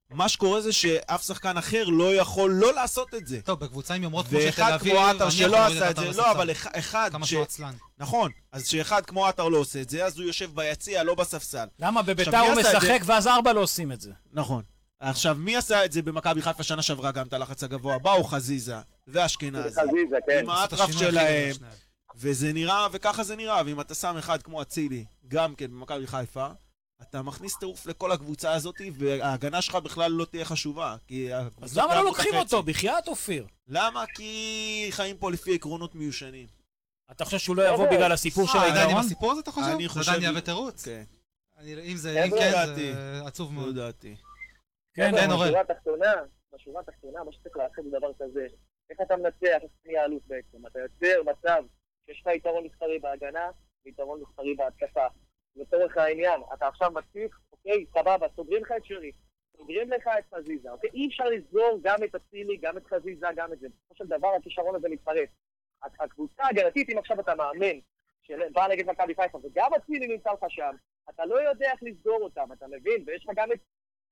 [0.10, 3.42] מה שקורה זה שאף שחקן אחר לא יכול לא לעשות את זה.
[3.42, 6.12] טוב, בקבוצה עם יומרות כמו של תל ואחד אביב, כמו עטר שלא עשה את זה.
[6.12, 7.74] לא, אבל אח- אחד, כמה ש- שהוא עצלן.
[7.98, 11.68] נכון, אז שאחד כמו עטר לא עושה את זה, אז הוא יושב ביציע, לא בספסל.
[11.80, 12.88] למה בביתר הוא עשה את זה?
[12.94, 14.12] משחק ואז ארבע לא עושים את זה?
[14.34, 14.64] נכון.
[15.00, 17.98] עכשיו, מי עשה את זה במכבי חיפה שנה שעברה גם את הלחץ הגבוה?
[18.00, 18.76] באו חזיזה
[19.08, 19.70] ואשכנזי.
[19.70, 20.40] חזיזה, כן.
[20.44, 21.54] עם האטרף שלהם.
[22.20, 26.48] וזה נראה, וככה זה נראה, ואם אתה שם אחד כמו אצילי, גם כן במכבי חיפה,
[27.02, 30.96] אתה מכניס טירוף לכל הקבוצה הזאת, וההגנה שלך בכלל לא תהיה חשובה.
[31.08, 32.36] כי אז למה לא לוקחים.
[32.36, 32.64] אותו?
[32.64, 33.48] בחייאת אופיר.
[33.68, 34.04] למה?
[34.16, 36.48] כי חיים פה לפי עקרונות מיושנים.
[37.12, 39.06] אתה חושב שהוא לא יבוא בגלל הסיפור של אה, עדיין עם העיקרון?
[39.06, 39.68] הסיפור הזה אתה חושב?
[39.68, 40.86] אני חושב- עדיין יהווה תירוץ?
[40.86, 41.04] כן,
[41.58, 42.52] אני- אם זה, כן, אם כן.
[42.76, 42.94] זה
[43.26, 43.76] עצוב מאוד.
[43.76, 44.16] דעתי.
[44.94, 45.48] כן, כן, אורן.
[45.48, 46.12] בשורה התחתונה,
[46.56, 48.46] בשורה התחתונה, מה שצריך לעשות זה דבר כזה.
[48.90, 50.68] איך אתה מנצח, איך אתה נהיה אלוף בעצם?
[50.68, 51.64] אתה יוצר מצב
[52.10, 53.50] שיש לך יתרון מסחרי בהגנה
[53.86, 55.06] ויתרון מסחרי בהתקפה.
[55.56, 59.12] לצורך העניין, אתה עכשיו מצליח, אוקיי, סבבה, סוגרים לך את שרי,
[59.58, 60.90] סוגרים לך את חזיזה, אוקיי?
[60.94, 63.68] אי אפשר לסגור גם את אצילי, גם את חזיזה, גם את זה.
[63.70, 65.30] בסופו של דבר הכישרון הזה מתפרץ.
[65.84, 67.80] הק- הקבוצה ההגנתית, אם עכשיו אתה מאמן,
[68.22, 70.76] שבא נגד מכבי חיפה, וגם אצילי נמצא לך שם,
[71.10, 73.04] אתה לא יודע איך לסגור אותם, אתה מבין?
[73.08, 73.60] ויש לך גם את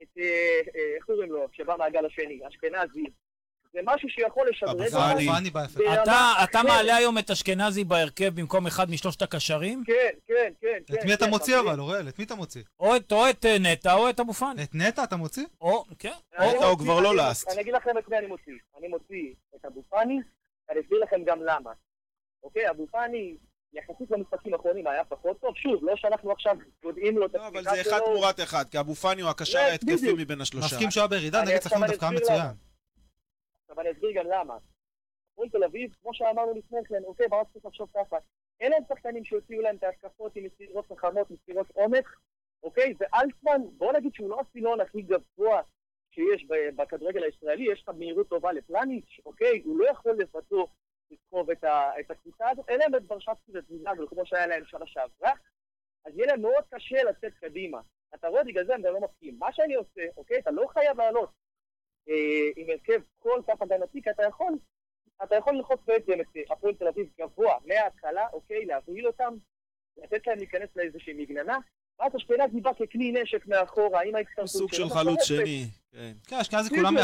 [0.04, 3.06] את, אה, אה, איך קוראים לו, שבא מהגל השני, אשכנזי.
[3.74, 4.82] זה משהו שיכול לשדרג
[5.93, 9.84] אתה- אתה כן, מעלה היום את אשכנזי בהרכב במקום אחד משלושת הקשרים?
[9.88, 9.93] כן,
[10.28, 10.78] כן, כן.
[10.95, 11.59] את כן, מי אתה כן, מוציא?
[11.59, 12.09] אבל, אוראל?
[12.09, 12.61] את מי אתה מוציא?
[12.80, 13.13] או את-
[13.45, 14.63] אה, נטע או את אבו פאני.
[14.63, 15.45] את נטע אתה מוציא?
[15.61, 16.11] או, כן.
[16.39, 17.51] נטע הוא כבר לא אני- לאסט.
[17.51, 18.53] אני אגיד לכם את מי אני מוציא.
[18.80, 20.20] אני מוציא את אבו פאני,
[20.72, 21.72] אני אסביר לכם גם למה.
[22.43, 23.36] אוקיי, אבו פאני,
[23.74, 25.55] יחסית למשחקים האחרונים היה פחות טוב.
[25.55, 28.05] שוב, לא שאנחנו עכשיו יודעים לו את לא, אבל הפתיחה זה אחד שלו.
[28.05, 30.13] תמורת אחד, כי אבו פאני הוא הקשר לא, ההתקפי.
[30.13, 30.65] מבין השלושה.
[30.65, 32.41] מסכים שהוא היה בירידה, אני נגד סכנין דווקא מצוין.
[33.70, 34.57] עכשיו אני אסביר גם למה.
[35.34, 38.18] הפועל תל אביב, כמו שאמרנו לפני כן, אוקיי, בוא צריך לחשוב ככה.
[38.59, 42.18] אין להם שחקנים שהוציאו להם את ההתקפות עם מסירות חכמות, מסירות עומק,
[42.63, 42.93] אוקיי?
[42.99, 45.61] ואלטמן, בוא נגיד שהוא לא הסינון הכי גבוה
[46.11, 49.61] שיש ב- בכדורגל הישראלי, יש לך מהירות טובה לפלניץ', אוקיי?
[49.65, 50.68] הוא לא יכול לבדו
[51.11, 51.63] לסחוב את,
[51.99, 55.32] את הקבוצה הזאת, אין להם את ברשצקי וזיזנגלו, כמו שהיה להם שנה שעברה,
[56.05, 57.82] אז יהיה להם מאוד קשה לצאת קדימה.
[58.15, 59.36] אתה רואה, בגלל זה הם גם לא מפקיעים.
[59.39, 60.39] מה שאני עושה, אוקיי?
[60.39, 61.30] אתה לא חייב לעלות
[62.55, 64.53] עם הרכב כל כך הגנתי, כי אתה יכול,
[65.24, 68.66] אתה יכול ללחוץ בעצם את אה, הפועל תל אביב גבוה מההתחלה, אוקיי?
[68.66, 69.34] להבהיל אותם,
[69.97, 71.58] לתת להם להיכנס לאיזושהי מגננה,
[71.99, 75.24] ואז אשכנזי בא ככלי נשק מאחורה, עם ההצטרפות סוג של שלו, חלוץ.
[75.24, 75.66] שני.
[75.91, 76.12] כן.
[76.28, 76.95] כן, אשכנזי כולם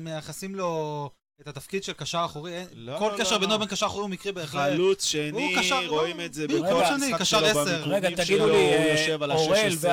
[0.00, 1.10] מייחסים לו
[1.40, 2.52] את התפקיד של קשר אחורי.
[2.74, 3.54] לא, כל לא, קשר לא, בינו.
[3.54, 4.72] לבין קשר אחורי הוא מקרי בהחלט.
[4.72, 7.40] חלוץ שני, קשר- רואים לא, את זה בכל המשחק שלו.
[7.40, 9.88] במיקומים רגע, שלו, תגידו לי, הוא אה, יושב על אוראל ה-16.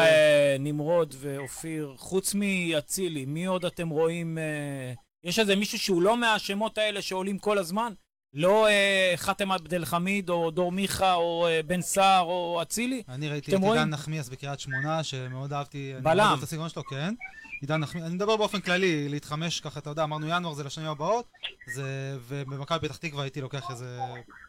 [0.60, 4.94] ונמרוד ואופיר, חוץ מאצילי, מי עוד אתם רואים אה,
[5.24, 7.94] יש איזה מישהו שהוא לא מהשמות האלה שעולים כל הזמן?
[8.34, 13.04] לא אה, חאתם עבד אל חמיד, או דור מיכה, או אה, בן סער, או אצילי?
[13.10, 13.62] אני ראיתי את?
[13.64, 15.92] עידן נחמיאס בקריית שמונה, שמאוד אהבתי.
[15.94, 16.18] אני בלם.
[16.18, 17.14] מאוד אוהב את הסגנון שלו, כן.
[17.62, 21.26] עידן נחמיאס, אני מדבר באופן כללי, להתחמש ככה, אתה יודע, אמרנו ינואר זה לשנים הבאות,
[21.68, 21.84] זה,
[22.28, 24.00] ובמכבי פתח תקווה הייתי לוקח איזה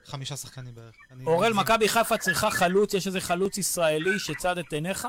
[0.05, 0.97] חמישה שחקנים בערך.
[1.11, 5.09] אני- אורל, זה- מכבי חיפה צריכה חלוץ, יש איזה חלוץ ישראלי שצד את עיניך?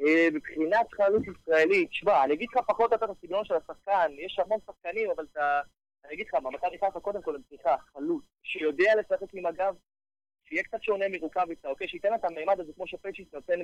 [0.00, 4.10] אה, מבחינת חלוץ ישראלי, תשמע, אני אגיד לך פחות או יותר את הסגנון של השחקן,
[4.26, 5.60] יש המון שחקנים, אבל אתה...
[6.04, 9.74] אני אגיד לך, במכבי חיפה קודם כל הם צריכה חלוץ, שיודע לשחק עם הגב,
[10.48, 11.88] שיהיה קצת שונה מרוקאביצה, אוקיי?
[11.88, 13.58] שייתן לה את המימד הזה כמו שפצ'יץ נותן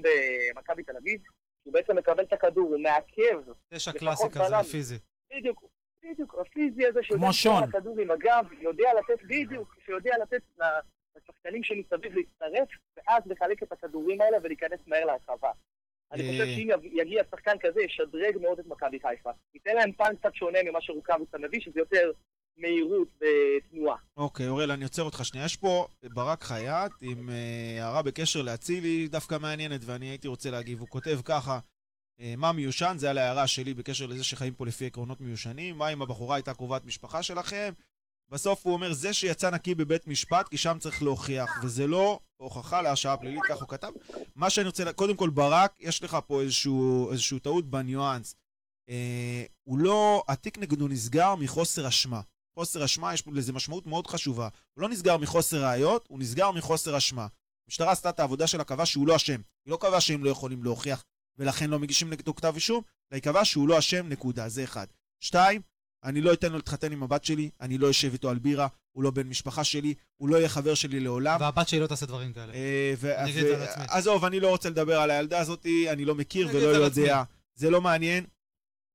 [0.55, 1.20] במכבי תל אביב,
[1.69, 4.62] הוא בעצם מקבל את הכדור, הוא מעכב, תשע לפחות קלאסי כזה, בלם.
[4.62, 4.99] פיזי.
[5.37, 5.64] בדיוק,
[6.05, 7.29] בדיוק, הפיזי הזה שיודע.
[7.29, 10.43] לשחק הכדור עם הגב, יודע לתת, בדיוק, שיודע לתת
[11.16, 15.51] לשחקנים שמסביב להצטרף, ואז לחלק את הכדורים האלה ולהיכנס מהר להרחבה.
[16.12, 16.29] אני אה.
[16.33, 19.31] חושב שאם יגיע שחקן כזה, ישדרג מאוד את מכבי חיפה.
[19.55, 22.12] ייתן להם פן קצת שונה ממה שרוקאביצה מביא, שזה יותר
[22.59, 23.97] מהירות ותנועה.
[24.17, 25.47] אוקיי, אוראל, אני עוצר אותך שנייה.
[25.47, 30.81] יש פה ברק חייט עם אה, הערה בקשר לאצילי, דווקא מעניינת, ואני הייתי רוצה להגיב.
[30.81, 31.59] הוא כותב ככה,
[32.21, 32.95] אה, מה מיושן?
[32.99, 35.79] זה על ההערה שלי בקשר לזה שחיים פה לפי עקרונות מיושנים.
[35.79, 37.73] מה אם הבחורה הייתה קרובת משפחה שלכם?
[38.31, 42.83] בסוף הוא אומר, זה שיצא נקי בבית משפט, כי שם צריך להוכיח, וזה לא הוכחה
[42.83, 43.91] להרשעה פלילית, כך הוא כתב.
[44.37, 48.35] מה שאני רוצה, קודם כל, ברק, יש לך פה איזשהו, איזשהו טעות בניואנס.
[48.89, 52.21] אה, הוא לא, התיק נגדו נסגר מחוסר אשמה.
[52.59, 54.49] חוסר אשמה, יש לזה משמעות מאוד חשובה.
[54.75, 57.27] הוא לא נסגר מחוסר ראיות, הוא נסגר מחוסר אשמה.
[57.67, 59.41] המשטרה עשתה את העבודה שלה, קבעה שהוא לא אשם.
[59.65, 61.05] היא לא קבעה שהם לא יכולים להוכיח,
[61.39, 62.83] ולכן לא מגישים נגדו כתב אישום,
[63.13, 64.49] אלא היא קבעה שהוא לא אשם, נקודה.
[64.49, 64.87] זה אחד.
[65.21, 65.61] שתיים,
[66.05, 69.03] אני לא אתן לו להתחתן עם הבת שלי, אני לא אשב איתו על בירה, הוא
[69.03, 71.41] לא בן משפחה שלי, הוא לא יהיה חבר שלי לעולם.
[71.41, 72.55] והבת שלי לא תעשה דברים כאלה.
[72.55, 72.95] אה.
[73.89, 77.23] עזוב, אני לא רוצה לדבר על הילדה הזאתי, אני לא מכיר ולא יודע.
[77.55, 78.25] זה לא מעניין.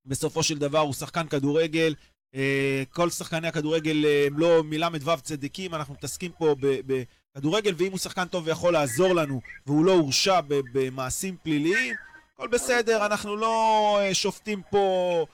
[0.06, 1.96] בסופו של דבר הוא שחקן כדורגל.
[2.36, 8.00] אה, כל שחקני הכדורגל אה, הם לא מל"ו צדיקים, אנחנו מתעסקים פה בכדורגל, ואם הוא
[8.00, 11.96] שחקן טוב ויכול לעזור לנו, והוא לא הורשע במעשים פליליים,
[12.34, 15.26] הכל בסדר, אנחנו לא אה, שופטים פה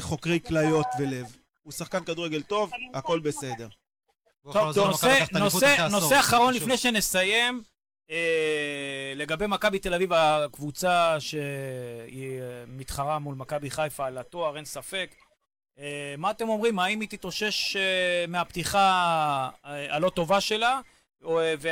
[0.00, 1.36] חוקרי כליות ולב.
[1.62, 3.68] הוא שחקן כדורגל טוב, הכל בסדר.
[4.52, 5.88] טוב, למכבי נושא, נושא.
[5.90, 6.54] נושא אחרון.
[6.54, 7.62] לפני שנסיים,
[8.10, 15.14] אה, לגבי מכבי תל אביב, הקבוצה שהיא מתחרה מול מכבי חיפה על התואר, אין ספק.
[15.78, 16.78] אה, מה אתם אומרים?
[16.78, 18.78] האם היא תתאושש אה, מהפתיחה
[19.64, 20.80] אה, הלא טובה שלה?
[21.24, 21.68] או, ו...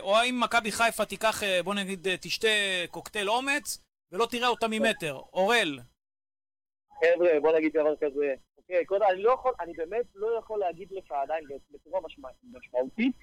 [0.00, 2.48] או האם מכבי חיפה תיקח, בוא נגיד, תשתה
[2.90, 3.78] קוקטייל אומץ
[4.12, 5.20] ולא תראה אותה ממטר?
[5.32, 5.78] אורל,
[7.00, 8.34] חבר'ה, בוא נגיד דבר כזה.
[8.58, 13.16] אוקיי, קודם, אני לא יכול, אני באמת לא יכול להגיד לך עדיין בצורה משמע- משמעותית,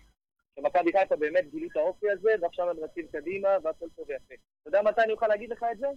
[0.55, 4.33] שמכבי חיפה באמת גילו את האופי הזה, ועכשיו הם רצים קדימה, והכל טוב ויפה.
[4.33, 5.87] אתה יודע מתי אני אוכל להגיד לך את זה?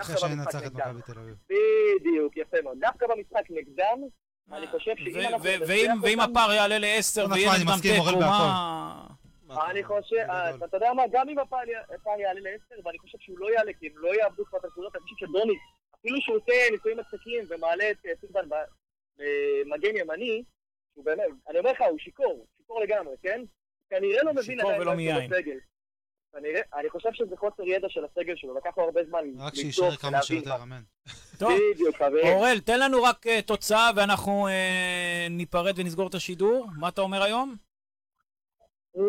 [0.00, 0.96] אחרי דווקא במשחק שננצח את נגדם.
[0.96, 1.36] מכבי תל אביב.
[2.00, 2.78] בדיוק, יפה מאוד.
[2.80, 3.98] דווקא במשחק נגדם,
[4.52, 8.20] אני חושב שאם אנחנו ואם, הפער יעלה לעשר נכון, ויהיה נגדם מסכים עם אורל תיקו,
[8.20, 8.44] בהכל.
[9.48, 9.70] מה...
[9.70, 10.54] אני חושב, אה.
[10.54, 13.92] אתה יודע מה, גם אם הפער יעלה לעשר, ואני חושב שהוא לא יעלה, כי הם
[13.96, 15.60] לא יעבדו כבר את הנקודות, אני חושב שדוניס,
[16.00, 18.48] אפילו שהוא עושה ניסויים מצחיקים ומעלה את אה, סילבן
[19.18, 20.42] במגן ימני,
[20.92, 23.44] שהוא באמת, אני אומר לך, הוא שיכור, שיכור לגמרי, כן?
[23.90, 25.36] כנראה לא מבין שיכור עדיין ולא מה יש לו.
[25.36, 25.58] בסגל.
[26.74, 30.22] אני חושב שזה חוסר ידע של הסגל שלו, לקח לו הרבה זמן רק שיישאר כמה
[30.22, 30.62] שיותר.
[30.62, 30.82] אמן.
[31.38, 32.26] טוב, בדיוק, חברים.
[32.26, 36.66] אורל, תן לנו רק uh, תוצאה ואנחנו uh, ניפרד ונסגור את השידור.
[36.78, 37.56] מה אתה אומר היום?
[38.96, 39.02] אה,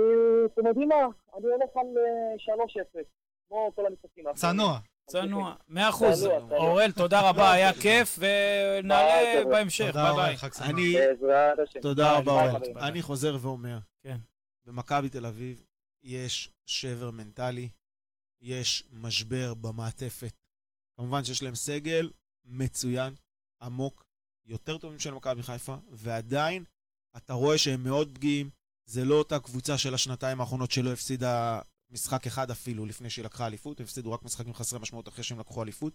[0.45, 0.95] אתם יודעים מה?
[1.37, 2.55] אני הולך על אה,
[2.99, 3.03] 3-0,
[3.49, 4.25] כמו כל המשחקים.
[4.35, 4.79] צנוע.
[5.05, 6.25] צנוע, מאה אחוז.
[6.51, 9.45] אורל, תודה רבה, היה כיף, ונעלה.
[9.45, 10.37] בהמשך, תודה ביי אורל, ביי.
[10.37, 11.81] חג שמח.
[11.81, 12.51] תודה רבה.
[12.51, 12.77] חברים.
[12.77, 14.17] אני חוזר ואומר, כן.
[14.65, 15.63] במכבי תל אביב
[16.03, 17.69] יש שבר מנטלי,
[18.41, 20.33] יש משבר במעטפת.
[20.97, 22.11] כמובן שיש להם סגל
[22.45, 23.13] מצוין,
[23.61, 24.05] עמוק,
[24.45, 26.63] יותר טוב משל מכבי חיפה, ועדיין
[27.17, 28.49] אתה רואה שהם מאוד פגיעים.
[28.85, 33.47] זה לא אותה קבוצה של השנתיים האחרונות שלא הפסידה משחק אחד אפילו לפני שהיא לקחה
[33.47, 35.93] אליפות, הם הפסידו רק משחקים חסרי משמעות אחרי שהם לקחו אליפות.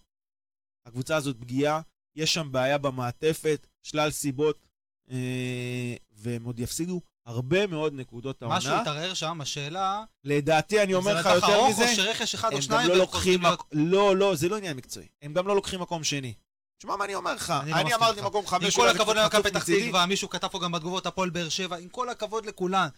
[0.86, 1.80] הקבוצה הזאת פגיעה,
[2.16, 4.68] יש שם בעיה במעטפת, שלל סיבות,
[5.10, 8.58] אה, והם עוד יפסידו הרבה מאוד נקודות העונה.
[8.58, 10.04] משהו התערער שם, השאלה...
[10.24, 13.42] לדעתי, אני אומר לך יותר מזה, או שרכש אחד או הם שניים גם לא לוקחים...
[13.42, 15.06] להיות- מק- לא, לא, זה לא עניין מקצועי.
[15.22, 16.34] הם גם לא לוקחים מקום שני.
[16.78, 18.20] תשמע מה אני אומר לך, אני לא אני מסכים אמרתי.
[18.22, 18.64] מקום חמש...
[18.64, 19.64] עם כל הכבוד למכבי פתח.
[19.64, 22.88] תקווה, מישהו כתב פה גם בתגובות הפועל באר שבע, עם כל הכבוד לכולן.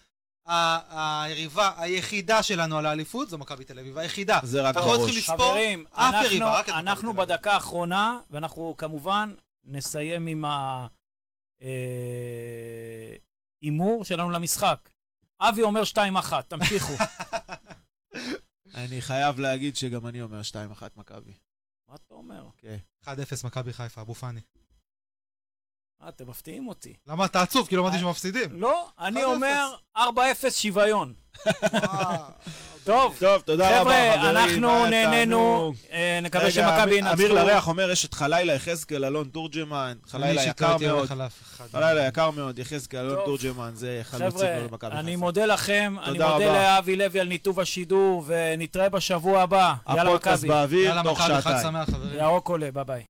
[0.46, 4.38] ה- היריבה היחידה שלנו על האליפות זו מכבי תל אביב, היחידה.
[4.42, 5.18] זה רק אנחנו לא צריכים.
[5.18, 5.56] לספור
[5.92, 7.14] אף אנחנו- יריבה, רק את מכבי אנחנו.
[7.14, 10.44] בדקה האחרונה, ואנחנו כמובן נסיים עם
[13.62, 14.90] ההימור שלנו למשחק.
[15.40, 16.92] אבי אומר 2-1, תמשיכו.
[18.74, 20.54] אני חייב להגיד שגם אני אומר 2-1
[20.96, 21.32] מכבי.
[21.88, 22.48] מה אתה אומר?
[23.04, 23.08] 1-0
[23.44, 24.40] מכבי חיפה, אבו פאני.
[26.06, 26.92] אה, אתם מפתיעים אותי.
[27.08, 27.66] למה אתה עצוב?
[27.68, 28.48] כי לא אמרתי שמפסידים.
[28.52, 29.26] לא, אני 1-0.
[29.26, 30.00] אומר 4-0
[30.50, 31.12] שוויון.
[32.84, 34.36] טוב, טוב, תודה רבה, חבר'ה, חברים.
[34.36, 35.72] אנחנו היה נהנינו.
[35.92, 37.12] אה, נקווה שמכבי אמיר- ינצחו.
[37.14, 41.08] אמיר לרח אומר, יש את חלילה יחזקאל, אלון תורג'מן, חלילה אני לא יקר הייתי מאוד.
[41.72, 43.24] חלילה יקר מאוד, יחזקאל, אלון.
[43.24, 45.16] תורג'מן, זה חלוצים חבר'ה, לא במכבי אני חיפה.
[45.20, 46.38] מודה לכם, אני מודה.
[46.38, 49.74] לאבי לוי על ניתוב השידור, ונתראה בשבוע הבא.
[49.88, 50.48] יאללה הפודקאסט מכבי.
[50.54, 51.62] באוויר יאללה, תוך מכבי, חג שעתיים.
[51.62, 52.18] שמח, חברים.
[52.20, 53.02] ירוק עולה, ביי ביי.